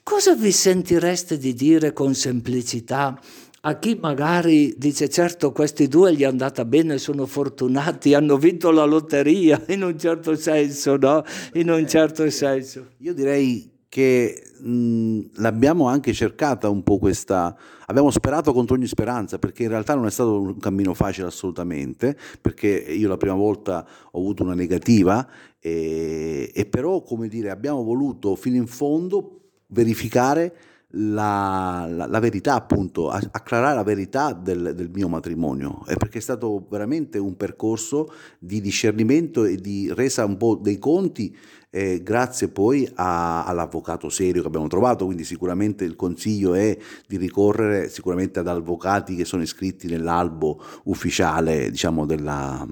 Cosa 0.02 0.34
vi 0.34 0.52
sentireste 0.52 1.38
di 1.38 1.54
dire 1.54 1.94
con 1.94 2.16
semplicità 2.16 3.20
a 3.62 3.78
chi 3.78 3.98
magari 4.00 4.74
dice 4.78 5.10
certo 5.10 5.52
questi 5.52 5.88
due 5.88 6.16
gli 6.16 6.22
è 6.22 6.26
andata 6.26 6.64
bene, 6.64 6.98
sono 6.98 7.26
fortunati, 7.26 8.14
hanno 8.14 8.38
vinto 8.38 8.72
la 8.72 8.86
lotteria 8.86 9.62
in 9.70 9.84
un 9.84 10.00
certo 10.00 10.36
senso, 10.36 10.96
no? 10.96 11.24
In 11.54 11.70
un 11.70 11.88
certo 11.88 12.30
senso. 12.30 12.88
Io 13.00 13.14
direi 13.14 13.70
che 13.90 14.49
mh, 14.62 15.32
l'abbiamo 15.36 15.88
anche 15.88 16.14
cercata 16.14 16.70
un 16.70 16.84
po' 16.84 16.98
questa, 16.98 17.56
abbiamo 17.86 18.12
sperato 18.12 18.54
contro 18.54 18.76
ogni 18.76 18.88
speranza 18.88 19.40
perché 19.40 19.64
in 19.64 19.70
realtà 19.70 19.96
non 19.96 20.06
è 20.06 20.12
stato 20.12 20.42
un 20.42 20.58
cammino 20.58 20.94
facile 20.94 21.28
assolutamente 21.28 22.18
perché 22.42 22.68
io 22.68 23.08
la 23.08 23.18
prima 23.18 23.36
volta 23.36 23.86
ho 24.12 24.20
avuto 24.20 24.44
una 24.44 24.54
negativa 24.54 25.28
e, 25.60 26.52
e 26.54 26.66
però 26.66 27.02
come 27.02 27.28
dire 27.28 27.50
abbiamo 27.50 27.84
voluto 27.84 28.36
fino 28.36 28.56
in 28.56 28.68
fondo 28.68 29.40
verificare 29.68 30.54
la, 30.94 31.86
la, 31.88 32.08
la, 32.08 32.20
verità, 32.20 32.56
appunto, 32.56 33.10
acclarare 33.10 33.76
la 33.76 33.84
verità 33.84 34.34
del, 34.34 34.74
del, 34.76 34.90
mio 34.92 35.08
matrimonio, 35.08 35.86
è 35.86 35.96
perché 35.96 36.18
è 36.18 36.22
stato 36.22 36.66
veramente 36.70 37.20
un 37.20 37.36
percorso 37.36 38.12
di 38.40 38.60
discernimento 38.60 39.44
e 39.44 39.58
di 39.58 39.92
resa 39.94 40.26
un 40.26 40.38
po' 40.38 40.56
dei 40.56 40.80
conti, 40.80 41.36
eh, 41.70 42.02
grazie 42.02 42.48
poi 42.48 42.90
a, 42.96 43.46
all'avvocato 43.46 44.10
serio 44.10 44.42
che 44.42 44.48
abbiamo 44.48 44.68
trovato, 44.68 45.06
quindi 45.06 45.24
sicuramente 45.24 45.84
il 45.84 45.96
consiglio 45.96 46.54
è 46.54 46.78
di 47.08 47.18
ricorrere 47.18 47.90
sicuramente 47.90 48.40
ad 48.40 48.48
avvocati 48.48 49.16
che 49.16 49.26
sono 49.26 49.44
iscritti 49.44 49.88
nell'albo 49.88 50.62
ufficiale, 50.84 51.70
diciamo, 51.70 52.06
della 52.06 52.66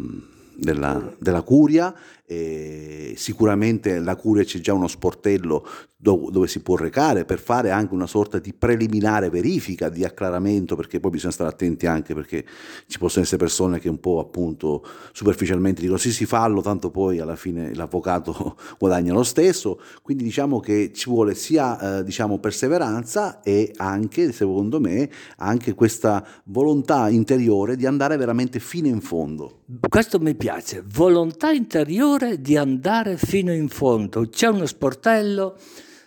della, 0.57 1.13
della 1.19 1.43
curia, 1.43 1.93
e 2.29 3.13
sicuramente 3.15 3.99
la 3.99 4.17
curia 4.17 4.43
c'è 4.43 4.59
già 4.59 4.73
uno 4.73 4.89
sportello 4.89 5.65
dove 5.99 6.47
si 6.47 6.59
può 6.59 6.75
recare 6.75 7.25
per 7.25 7.39
fare 7.39 7.71
anche 7.71 7.93
una 7.93 8.05
sorta 8.05 8.37
di 8.37 8.53
preliminare 8.53 9.31
verifica, 9.31 9.89
di 9.89 10.03
acclaramento, 10.03 10.75
perché 10.75 10.99
poi 10.99 11.09
bisogna 11.09 11.33
stare 11.33 11.49
attenti 11.49 11.87
anche 11.87 12.13
perché 12.13 12.45
ci 12.85 12.99
possono 12.99 13.23
essere 13.23 13.41
persone 13.41 13.79
che 13.79 13.89
un 13.89 13.99
po' 13.99 14.19
appunto 14.19 14.85
superficialmente 15.11 15.81
dicono 15.81 15.97
sì, 15.97 16.11
si 16.11 16.25
fallo, 16.25 16.61
tanto 16.61 16.91
poi 16.91 17.19
alla 17.19 17.35
fine 17.35 17.73
l'avvocato 17.73 18.57
guadagna 18.77 19.11
lo 19.11 19.23
stesso, 19.23 19.81
quindi 20.03 20.23
diciamo 20.23 20.59
che 20.59 20.91
ci 20.93 21.09
vuole 21.09 21.33
sia 21.33 21.97
eh, 21.97 22.03
diciamo 22.03 22.37
perseveranza 22.37 23.41
e 23.41 23.73
anche, 23.77 24.31
secondo 24.31 24.79
me, 24.79 25.09
anche 25.37 25.73
questa 25.73 26.25
volontà 26.45 27.09
interiore 27.09 27.75
di 27.75 27.87
andare 27.87 28.17
veramente 28.17 28.59
fino 28.59 28.87
in 28.87 29.01
fondo. 29.01 29.61
Questo 29.89 30.19
mi 30.19 30.35
piace, 30.35 30.83
volontà 30.85 31.49
interiore 31.51 32.16
di 32.17 32.57
andare 32.57 33.17
fino 33.17 33.53
in 33.53 33.69
fondo. 33.69 34.27
C'è 34.27 34.47
uno 34.47 34.65
sportello 34.65 35.57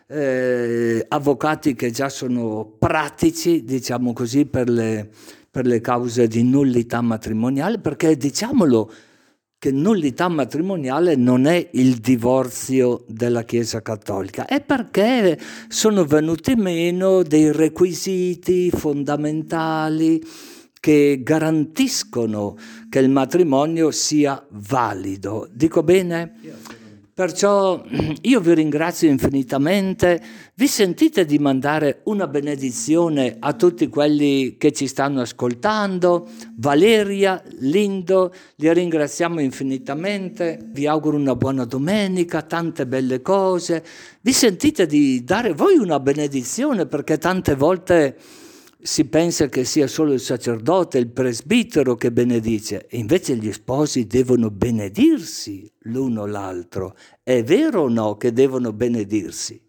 eh, 0.09 1.05
avvocati 1.09 1.75
che 1.75 1.91
già 1.91 2.09
sono 2.09 2.75
pratici, 2.79 3.65
diciamo 3.65 4.13
così, 4.13 4.45
per 4.47 4.69
le, 4.69 5.09
per 5.51 5.67
le 5.67 5.81
cause 5.81 6.27
di 6.27 6.43
nullità 6.43 7.01
matrimoniale, 7.01 7.79
perché 7.79 8.17
diciamolo 8.17 8.93
che 9.61 9.71
nullità 9.71 10.29
matrimoniale 10.29 11.17
non 11.17 11.47
è 11.47 11.69
il 11.73 11.97
divorzio 11.97 13.05
della 13.07 13.45
Chiesa 13.45 13.83
Cattolica, 13.83 14.47
è 14.47 14.63
perché 14.63 15.39
sono 15.69 16.05
venuti 16.07 16.55
meno 16.55 17.23
dei 17.23 17.53
requisiti 17.53 18.71
fondamentali 18.71 20.21
che 20.81 21.21
garantiscono 21.23 22.57
che 22.89 22.99
il 22.99 23.11
matrimonio 23.11 23.91
sia 23.91 24.45
valido. 24.49 25.47
Dico 25.53 25.83
bene? 25.83 26.33
Perciò 27.21 27.85
io 28.23 28.41
vi 28.41 28.55
ringrazio 28.55 29.11
infinitamente. 29.11 30.23
Vi 30.55 30.67
sentite 30.67 31.27
di 31.27 31.39
mandare 31.39 32.01
una 32.05 32.27
benedizione 32.27 33.37
a 33.39 33.53
tutti 33.53 33.89
quelli 33.89 34.57
che 34.57 34.73
ci 34.73 34.87
stanno 34.87 35.21
ascoltando? 35.21 36.27
Valeria, 36.57 37.43
Lindo, 37.59 38.33
li 38.57 38.73
ringraziamo 38.73 39.39
infinitamente. 39.39 40.61
Vi 40.73 40.87
auguro 40.87 41.19
una 41.19 41.37
buona 41.37 41.67
domenica, 41.67 42.41
tante 42.41 42.87
belle 42.87 43.21
cose. 43.21 43.85
Vi 44.23 44.33
sentite 44.33 44.87
di 44.87 45.23
dare 45.23 45.53
voi 45.53 45.77
una 45.77 46.01
benedizione 46.01 46.87
perché 46.87 47.19
tante 47.19 47.55
volte 47.55 48.17
si 48.83 49.05
pensa 49.07 49.49
che 49.49 49.65
sia 49.65 49.87
solo 49.87 50.13
il 50.13 50.21
sacerdote, 50.21 50.99
il 50.99 51.09
presbitero 51.09 51.95
che 51.95 52.11
benedice, 52.11 52.87
invece 52.91 53.37
gli 53.37 53.53
sposi 53.53 54.07
devono 54.07 54.51
benedirsi 54.51 55.71
l'uno 55.81 56.27
l'altro. 56.27 56.97
È 57.23 57.43
vero 57.43 57.83
o 57.83 57.89
no 57.89 58.17
che 58.17 58.33
devono 58.33 58.73
benedirsi? 58.73 59.61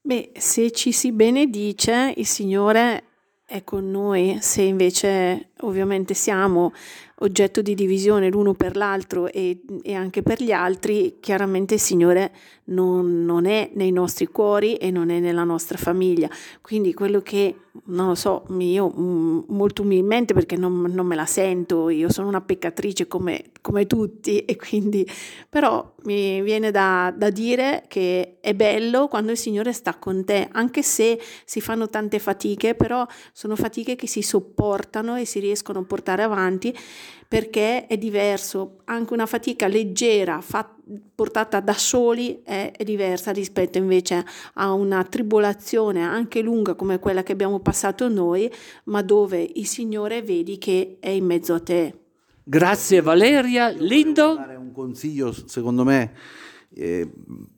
Beh, 0.00 0.32
se 0.36 0.70
ci 0.72 0.92
si 0.92 1.12
benedice, 1.12 2.12
il 2.16 2.26
Signore 2.26 3.04
è 3.52 3.64
con 3.64 3.90
noi, 3.90 4.38
se 4.40 4.62
invece 4.62 5.50
ovviamente 5.60 6.14
siamo 6.14 6.72
oggetto 7.18 7.62
di 7.62 7.74
divisione 7.74 8.30
l'uno 8.30 8.54
per 8.54 8.76
l'altro 8.76 9.30
e, 9.30 9.62
e 9.82 9.94
anche 9.94 10.22
per 10.22 10.42
gli 10.42 10.52
altri, 10.52 11.18
chiaramente 11.20 11.74
il 11.74 11.80
Signore 11.80 12.32
non, 12.64 13.24
non, 13.24 13.46
è 13.46 13.70
nei 13.74 13.92
nostri 13.92 14.26
cuori 14.26 14.76
e 14.76 14.90
non 14.90 15.10
è 15.10 15.20
nella 15.20 15.44
nostra 15.44 15.76
famiglia. 15.76 16.28
Quindi 16.60 16.94
quello 16.94 17.20
che, 17.20 17.54
non 17.84 18.08
lo 18.08 18.14
so, 18.14 18.44
io 18.58 18.92
mm, 18.94 19.40
molto 19.48 19.82
umilmente 19.82 20.34
perché 20.34 20.56
non, 20.56 20.82
non 20.92 21.06
me 21.06 21.14
la 21.14 21.24
sento, 21.24 21.88
io 21.88 22.10
sono 22.10 22.28
una 22.28 22.42
peccatrice 22.42 23.08
come, 23.08 23.44
come, 23.62 23.86
tutti 23.86 24.44
e 24.44 24.56
quindi 24.56 25.08
però 25.48 25.94
mi 26.04 26.42
viene 26.42 26.70
da, 26.70 27.12
da 27.16 27.30
dire 27.30 27.84
che 27.88 28.36
è 28.40 28.54
bello 28.54 29.08
quando 29.08 29.32
il 29.32 29.38
Signore 29.38 29.72
sta 29.72 29.94
con 29.94 30.24
te, 30.24 30.48
anche 30.52 30.82
se 30.82 31.18
si 31.44 31.60
fanno 31.62 31.88
tante 31.88 32.18
fatiche, 32.18 32.74
però 32.74 33.06
sono 33.32 33.56
fatiche 33.56 33.96
che 33.96 34.06
si 34.06 34.20
sopportano 34.20 35.16
e 35.16 35.24
si 35.24 35.40
riescono 35.40 35.78
a 35.78 35.84
portare 35.84 36.22
avanti 36.22 36.76
perché 37.32 37.86
è 37.86 37.96
diverso, 37.96 38.80
anche 38.84 39.14
una 39.14 39.24
fatica 39.24 39.66
leggera 39.66 40.42
fat- 40.42 40.74
portata 41.14 41.60
da 41.60 41.72
soli 41.72 42.42
è, 42.44 42.74
è, 42.76 42.84
diversa 42.84 43.30
rispetto 43.30 43.78
invece 43.78 44.22
a 44.56 44.74
una 44.74 45.02
tribolazione 45.02 46.02
anche 46.02 46.42
lunga 46.42 46.74
come 46.74 46.98
quella 46.98 47.22
che 47.22 47.32
abbiamo 47.32 47.60
passato 47.60 48.10
noi, 48.10 48.52
ma 48.84 49.00
dove 49.00 49.50
il 49.54 49.66
Signore 49.66 50.20
vedi 50.20 50.58
che 50.58 50.98
è 51.00 51.08
in 51.08 51.24
mezzo 51.24 51.54
a 51.54 51.60
te. 51.60 52.00
Grazie 52.44 53.00
Valeria, 53.00 53.70
Lindo. 53.70 54.34
Dare 54.34 54.56
un 54.56 54.72
consiglio 54.72 55.32
secondo 55.32 55.84
me 55.84 56.12
eh, 56.74 57.10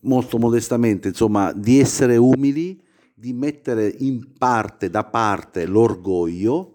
molto 0.02 0.38
modestamente, 0.38 1.08
insomma, 1.08 1.52
di 1.52 1.80
essere 1.80 2.16
umili, 2.16 2.80
di 3.12 3.32
mettere 3.32 3.92
in 3.98 4.34
parte 4.38 4.88
da 4.88 5.02
parte 5.02 5.66
l'orgoglio 5.66 6.73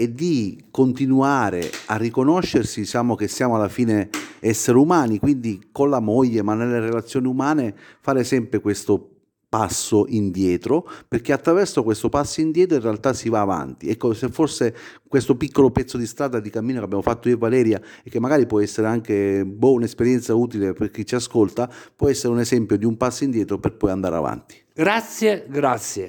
e 0.00 0.14
di 0.14 0.64
continuare 0.70 1.70
a 1.88 1.96
riconoscersi, 1.96 2.80
diciamo 2.80 3.14
che 3.14 3.28
siamo 3.28 3.56
alla 3.56 3.68
fine 3.68 4.08
esseri 4.38 4.78
umani, 4.78 5.18
quindi 5.18 5.68
con 5.70 5.90
la 5.90 6.00
moglie, 6.00 6.40
ma 6.40 6.54
nelle 6.54 6.80
relazioni 6.80 7.26
umane 7.26 7.74
fare 8.00 8.24
sempre 8.24 8.60
questo 8.60 9.10
passo 9.46 10.06
indietro, 10.08 10.88
perché 11.06 11.34
attraverso 11.34 11.82
questo 11.82 12.08
passo 12.08 12.40
indietro 12.40 12.76
in 12.76 12.82
realtà 12.82 13.12
si 13.12 13.28
va 13.28 13.40
avanti. 13.40 13.90
Ecco, 13.90 14.14
se 14.14 14.30
forse 14.30 14.74
questo 15.06 15.36
piccolo 15.36 15.70
pezzo 15.70 15.98
di 15.98 16.06
strada 16.06 16.40
di 16.40 16.48
cammino 16.48 16.78
che 16.78 16.84
abbiamo 16.86 17.02
fatto 17.02 17.28
io 17.28 17.34
e 17.34 17.38
Valeria 17.38 17.78
e 18.02 18.08
che 18.08 18.20
magari 18.20 18.46
può 18.46 18.62
essere 18.62 18.86
anche 18.86 19.44
boh, 19.44 19.74
un'esperienza 19.74 20.34
utile 20.34 20.72
per 20.72 20.90
chi 20.90 21.04
ci 21.04 21.14
ascolta, 21.14 21.70
può 21.94 22.08
essere 22.08 22.32
un 22.32 22.40
esempio 22.40 22.78
di 22.78 22.86
un 22.86 22.96
passo 22.96 23.24
indietro 23.24 23.58
per 23.58 23.76
poi 23.76 23.90
andare 23.90 24.16
avanti. 24.16 24.56
Grazie, 24.72 25.44
grazie. 25.46 26.08